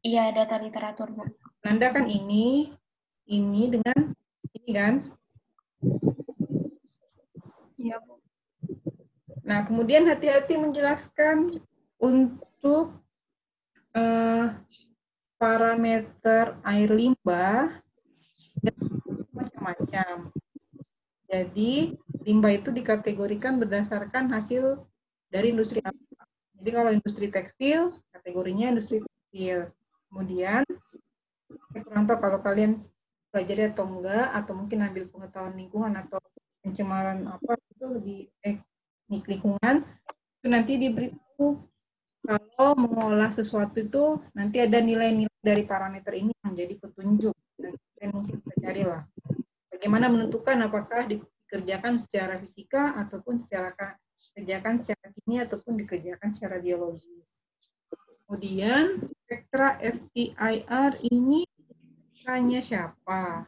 Iya, 0.00 0.32
data 0.32 0.56
literatur, 0.56 1.12
Bu. 1.12 1.28
Nanda 1.60 1.92
kan 1.92 2.08
ini 2.08 2.72
ini 3.28 3.62
dengan 3.68 4.08
ini 4.56 4.70
kan? 4.72 4.94
Iya, 7.76 8.00
Bu. 8.00 8.16
Nah, 9.44 9.66
kemudian 9.66 10.06
hati-hati 10.06 10.56
menjelaskan 10.56 11.58
untuk 11.98 12.99
eh, 13.94 14.46
parameter 15.40 16.60
air 16.62 16.90
limbah 16.92 17.80
macam-macam. 19.32 20.28
Jadi, 21.30 21.94
limbah 22.26 22.52
itu 22.52 22.68
dikategorikan 22.74 23.56
berdasarkan 23.56 24.28
hasil 24.34 24.82
dari 25.30 25.54
industri. 25.54 25.80
Jadi 26.60 26.70
kalau 26.74 26.90
industri 26.92 27.32
tekstil, 27.32 27.94
kategorinya 28.12 28.74
industri 28.74 29.00
tekstil. 29.00 29.70
Kemudian, 30.10 30.66
kurang 31.86 32.04
tahu 32.04 32.18
kalau 32.18 32.38
kalian 32.42 32.82
pelajari 33.30 33.70
atau 33.70 33.86
enggak, 33.86 34.26
atau 34.34 34.52
mungkin 34.58 34.78
ambil 34.84 35.06
pengetahuan 35.08 35.54
lingkungan 35.54 35.94
atau 35.96 36.18
pencemaran 36.60 37.24
apa 37.30 37.56
itu 37.70 37.84
lebih 37.88 38.20
teknik 38.42 39.24
lingkungan, 39.30 39.86
itu 40.42 40.46
nanti 40.50 40.72
diberitahu 40.76 41.62
kalau 42.24 42.76
mengolah 42.76 43.32
sesuatu 43.32 43.80
itu 43.80 44.20
nanti 44.36 44.60
ada 44.60 44.78
nilai-nilai 44.78 45.40
dari 45.40 45.64
parameter 45.64 46.12
ini 46.20 46.32
yang 46.44 46.52
jadi 46.52 46.74
petunjuk. 46.76 47.36
Dan 48.00 48.08
mungkin 48.12 48.40
bisa 48.40 48.56
carilah. 48.60 49.02
Bagaimana 49.68 50.08
menentukan 50.08 50.56
apakah 50.64 51.08
dikerjakan 51.08 51.96
secara 52.00 52.40
fisika 52.40 52.96
ataupun 52.96 53.40
secara 53.40 53.72
dikerjakan 54.30 54.80
secara 54.80 55.06
kimia 55.12 55.40
ataupun 55.44 55.74
dikerjakan 55.84 56.30
secara 56.32 56.56
biologis. 56.62 57.28
Kemudian 58.24 59.02
spektra 59.04 59.74
FTIR 59.82 61.02
ini 61.10 61.42
spektranya 62.14 62.60
siapa? 62.62 63.42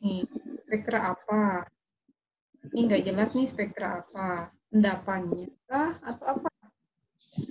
Nih, 0.00 0.24
spektra 0.64 1.12
apa? 1.12 1.68
Ini 2.72 2.80
nggak 2.88 3.04
jelas 3.04 3.30
nih 3.36 3.46
spektra 3.46 4.00
apa. 4.00 4.48
Endapannya 4.72 5.52
kah 5.68 6.00
atau 6.00 6.24
apa? 6.24 6.47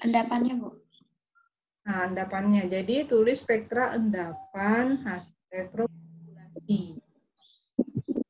Endapannya, 0.03 0.53
Bu. 0.59 0.69
Nah, 1.87 2.11
endapannya. 2.11 2.67
Jadi 2.67 3.07
tulis 3.07 3.39
spektra 3.39 3.95
endapan 3.95 4.99
hasil 5.07 5.35
retrobulasi. 5.47 6.99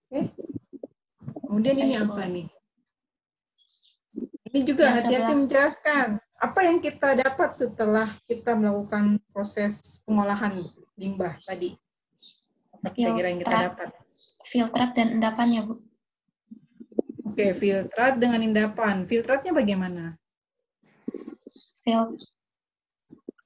Oke. 0.07 0.21
Kemudian 1.41 1.77
ini 1.81 1.95
apa 1.97 2.23
nih? 2.29 2.47
Ini 4.53 4.59
juga 4.61 4.93
hati-hati 4.93 5.33
menjelaskan 5.33 6.07
apa 6.37 6.59
yang 6.61 6.77
kita 6.77 7.17
dapat 7.17 7.49
setelah 7.57 8.13
kita 8.29 8.53
melakukan 8.53 9.17
proses 9.33 10.05
pengolahan 10.05 10.53
limbah 10.93 11.33
tadi. 11.41 11.73
Apa 12.77 12.93
kira-kira 12.93 13.27
yang 13.33 13.41
kita 13.41 13.57
dapat? 13.73 13.89
Filtrat 14.45 14.93
dan 14.93 15.17
endapannya, 15.17 15.65
Bu. 15.65 15.81
Oke, 17.25 17.57
filtrat 17.57 18.21
dengan 18.21 18.45
endapan. 18.45 19.03
Filtratnya 19.09 19.51
bagaimana? 19.51 20.13
Fil 21.87 22.19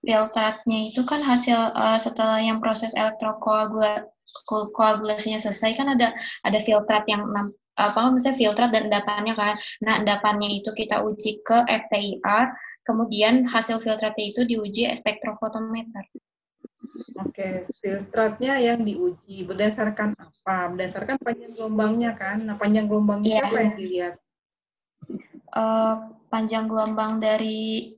filtratnya 0.01 0.89
itu 0.89 1.05
kan 1.05 1.21
hasil 1.21 1.77
eh, 1.77 1.99
setelah 2.01 2.41
yang 2.41 2.57
proses 2.57 2.97
elektrokoagulasinya 2.97 5.37
selesai 5.37 5.77
kan 5.77 5.93
ada 5.93 6.09
ada 6.41 6.57
filtrat 6.57 7.05
yang 7.05 7.29
apa 7.77 8.09
misalnya 8.09 8.41
filtrat 8.41 8.73
dan 8.73 8.89
endapannya 8.89 9.37
kan. 9.37 9.53
Nah, 9.85 10.01
endapannya 10.01 10.57
itu 10.57 10.73
kita 10.73 11.05
uji 11.05 11.37
ke 11.45 11.69
FTIR, 11.69 12.49
kemudian 12.81 13.45
hasil 13.45 13.77
filtratnya 13.77 14.25
itu 14.25 14.41
diuji 14.45 14.89
spektrofotometer. 14.97 16.01
Oke, 17.21 17.69
filtratnya 17.77 18.57
yang 18.57 18.81
diuji 18.81 19.45
berdasarkan 19.45 20.17
apa? 20.17 20.73
Berdasarkan 20.73 21.21
panjang 21.21 21.53
gelombangnya 21.53 22.17
kan? 22.17 22.41
Nah, 22.41 22.57
panjang 22.57 22.89
gelombangnya 22.89 23.37
Iya. 23.37 23.45
apa 23.45 23.57
yang 23.61 23.77
dilihat? 23.77 24.17
Eh, 25.51 25.95
panjang 26.33 26.65
gelombang 26.65 27.21
dari 27.21 27.93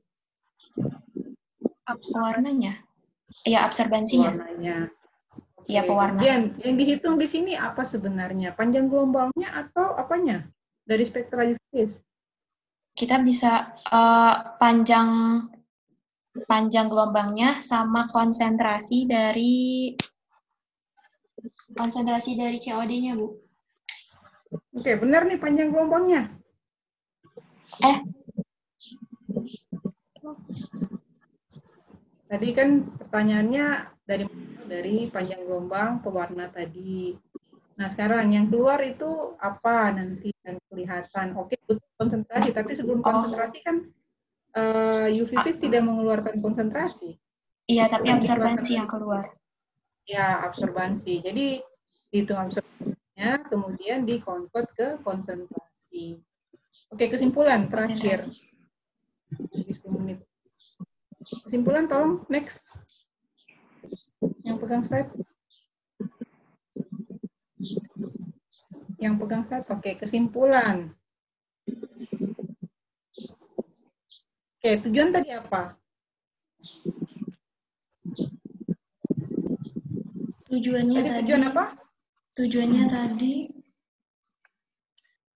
warnanya. 2.13 2.73
Ya, 3.43 3.65
absorbansinya. 3.65 4.31
Warnanya. 4.33 4.91
Iya, 5.63 5.81
Oke, 5.87 5.89
pewarna. 5.95 6.19
kemudian 6.19 6.41
yang 6.59 6.75
dihitung 6.75 7.15
di 7.15 7.27
sini 7.27 7.55
apa 7.55 7.87
sebenarnya? 7.87 8.51
Panjang 8.51 8.91
gelombangnya 8.91 9.47
atau 9.51 9.95
apanya? 9.95 10.43
Dari 10.83 11.07
spektra 11.07 11.47
UV? 11.47 11.87
kita 12.93 13.25
bisa 13.25 13.73
uh, 13.89 14.53
panjang 14.61 15.09
panjang 16.45 16.89
gelombangnya 16.89 17.61
sama 17.61 18.05
konsentrasi 18.09 19.05
dari 19.09 19.93
konsentrasi 21.73 22.37
dari 22.37 22.57
COD-nya, 22.61 23.13
Bu. 23.17 23.27
Oke, 24.77 24.93
benar 24.97 25.25
nih 25.25 25.41
panjang 25.41 25.73
gelombangnya. 25.73 26.29
Eh. 27.81 27.97
Tadi 32.33 32.49
kan 32.49 32.81
pertanyaannya 32.97 33.65
dari 34.09 34.25
dari 34.65 35.05
panjang 35.05 35.45
gelombang 35.45 36.01
pewarna 36.01 36.49
tadi. 36.49 37.13
Nah, 37.77 37.85
sekarang 37.93 38.33
yang 38.33 38.49
keluar 38.49 38.81
itu 38.81 39.37
apa 39.37 39.93
nanti 39.93 40.33
dan 40.41 40.57
kelihatan. 40.65 41.37
Oke, 41.37 41.61
butuh 41.69 41.85
konsentrasi, 41.93 42.49
tapi 42.49 42.73
sebelum 42.73 43.01
oh. 43.01 43.05
konsentrasi 43.05 43.61
kan 43.61 43.85
uh, 44.57 45.05
eh, 45.13 45.21
UV 45.21 45.45
vis 45.45 45.61
tidak 45.61 45.85
mengeluarkan 45.85 46.41
konsentrasi. 46.41 47.21
Iya, 47.69 47.85
tapi 47.85 48.09
absorbansi 48.09 48.81
yang 48.81 48.89
keluar. 48.89 49.29
Ya, 50.09 50.41
absorbansi. 50.41 51.21
Jadi 51.21 51.61
dihitung 52.09 52.49
absorbansinya, 52.49 53.45
kemudian 53.45 54.09
dikonvert 54.09 54.73
ke 54.73 54.87
konsentrasi. 55.05 56.17
Oke, 56.89 57.13
kesimpulan 57.13 57.69
terakhir. 57.69 58.25
Kesimpulan 61.23 61.87
tolong, 61.87 62.27
next. 62.27 62.75
Yang 64.43 64.57
pegang 64.59 64.83
slide. 64.83 65.11
Yang 68.99 69.15
pegang 69.23 69.43
slide, 69.47 69.67
oke, 69.71 69.91
kesimpulan. 70.03 70.91
Oke, 74.59 74.79
tujuan 74.87 75.11
tadi 75.11 75.31
apa? 75.31 75.75
Tujuannya 80.47 80.99
tadi, 81.01 81.09
tadi 81.09 81.19
tujuan 81.25 81.43
apa? 81.51 81.65
Tujuannya 82.39 82.83
tadi 82.87 83.33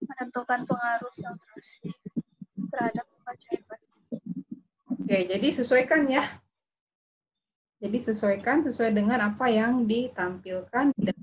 menentukan 0.00 0.60
pengaruh 0.64 1.12
filtrasi 1.12 1.92
terhadap 2.72 3.04
cairan. 3.36 3.67
Oke, 4.98 5.30
jadi 5.30 5.48
sesuaikan 5.54 6.10
ya. 6.10 6.42
Jadi 7.78 7.98
sesuaikan 8.02 8.66
sesuai 8.66 8.90
dengan 8.90 9.22
apa 9.22 9.46
yang 9.46 9.86
ditampilkan 9.86 10.90
dan 10.98 11.18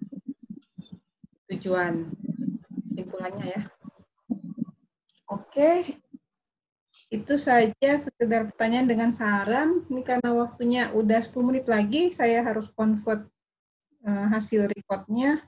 tujuan 1.51 2.07
kesimpulannya 2.95 3.47
ya. 3.59 3.63
Oke, 5.28 5.99
itu 7.11 7.34
saja 7.36 7.91
sekedar 7.99 8.47
pertanyaan 8.49 8.88
dengan 8.88 9.11
saran. 9.11 9.84
Ini 9.91 10.01
karena 10.01 10.32
waktunya 10.32 10.95
udah 10.95 11.19
10 11.19 11.36
menit 11.43 11.65
lagi, 11.67 12.15
saya 12.15 12.39
harus 12.39 12.71
convert 12.71 13.28
uh, 14.07 14.28
hasil 14.32 14.71
recordnya. 14.71 15.43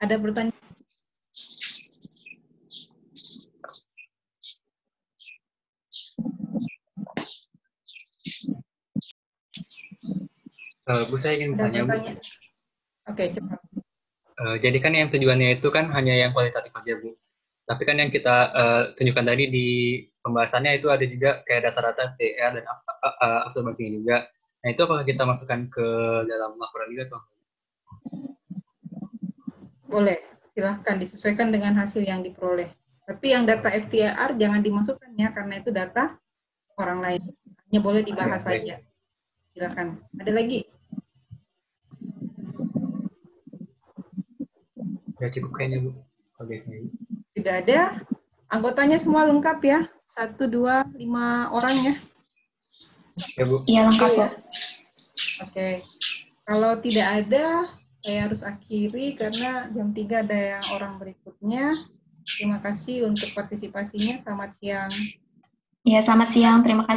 Ada 0.00 0.16
pertanyaan? 0.16 0.56
Uh, 10.82 11.06
Bu, 11.06 11.14
saya 11.14 11.38
ingin 11.38 11.54
bertanya, 11.54 11.86
Bu. 11.86 11.94
Oke, 11.94 12.18
okay, 13.06 13.26
cepat. 13.30 13.58
Uh, 14.42 14.56
jadi 14.58 14.78
kan 14.82 14.92
yang 14.96 15.06
tujuannya 15.12 15.62
itu 15.62 15.68
kan 15.70 15.86
hanya 15.94 16.18
yang 16.18 16.34
kualitatif 16.34 16.74
aja, 16.74 16.98
Bu. 16.98 17.14
Tapi 17.62 17.82
kan 17.86 17.96
yang 18.02 18.10
kita 18.10 18.36
uh, 18.50 18.82
tunjukkan 18.98 19.26
tadi 19.30 19.44
di 19.46 19.66
pembahasannya 20.26 20.82
itu 20.82 20.90
ada 20.90 21.06
juga 21.06 21.38
kayak 21.46 21.70
data-data 21.70 22.10
TR 22.18 22.50
dan 22.58 22.64
uh, 22.66 23.46
absorbansinya 23.46 23.90
juga. 24.02 24.16
Nah 24.62 24.68
itu 24.74 24.80
apakah 24.82 25.06
kita 25.06 25.22
masukkan 25.22 25.70
ke 25.70 25.86
dalam 26.26 26.58
laporan 26.58 26.90
juga 26.90 27.04
tuh? 27.14 27.22
Boleh, 29.86 30.18
silahkan 30.54 30.98
disesuaikan 30.98 31.54
dengan 31.54 31.78
hasil 31.78 32.02
yang 32.02 32.26
diperoleh. 32.26 32.70
Tapi 33.06 33.34
yang 33.34 33.46
data 33.46 33.70
FTIR 33.70 34.34
jangan 34.38 34.62
dimasukkan 34.62 35.10
ya, 35.14 35.30
karena 35.30 35.58
itu 35.58 35.70
data 35.70 36.18
orang 36.78 36.98
lain. 37.02 37.22
Hanya 37.70 37.80
boleh 37.82 38.02
dibahas 38.02 38.42
saja. 38.42 38.78
Silahkan. 39.52 40.00
Ada 40.16 40.32
lagi? 40.32 40.64
Ya 45.20 45.28
cukup 45.30 45.52
kayaknya 45.54 45.86
Bu. 45.86 45.90
Tidak 47.38 47.54
ada. 47.62 48.02
Anggotanya 48.50 48.98
semua 48.98 49.22
lengkap 49.28 49.58
ya? 49.62 49.80
Satu, 50.10 50.50
dua, 50.50 50.82
lima 50.98 51.48
orang 51.54 51.92
ya? 51.92 51.94
Ya, 53.38 53.44
Bu. 53.46 53.56
Iya, 53.70 53.80
lengkap 53.86 54.12
ya. 54.18 54.28
Oke. 55.46 55.68
Kalau 56.42 56.72
tidak 56.82 57.08
ada, 57.22 57.46
saya 58.02 58.18
harus 58.26 58.42
akhiri 58.42 59.14
karena 59.14 59.70
jam 59.70 59.94
3 59.94 60.26
ada 60.26 60.38
yang 60.58 60.64
orang 60.74 60.98
berikutnya. 60.98 61.70
Terima 62.34 62.58
kasih 62.58 63.06
untuk 63.06 63.30
partisipasinya. 63.30 64.18
Selamat 64.18 64.58
siang. 64.58 64.90
Ya, 65.86 66.02
selamat 66.02 66.28
siang. 66.34 66.58
Terima 66.66 66.82
kasih. 66.82 66.90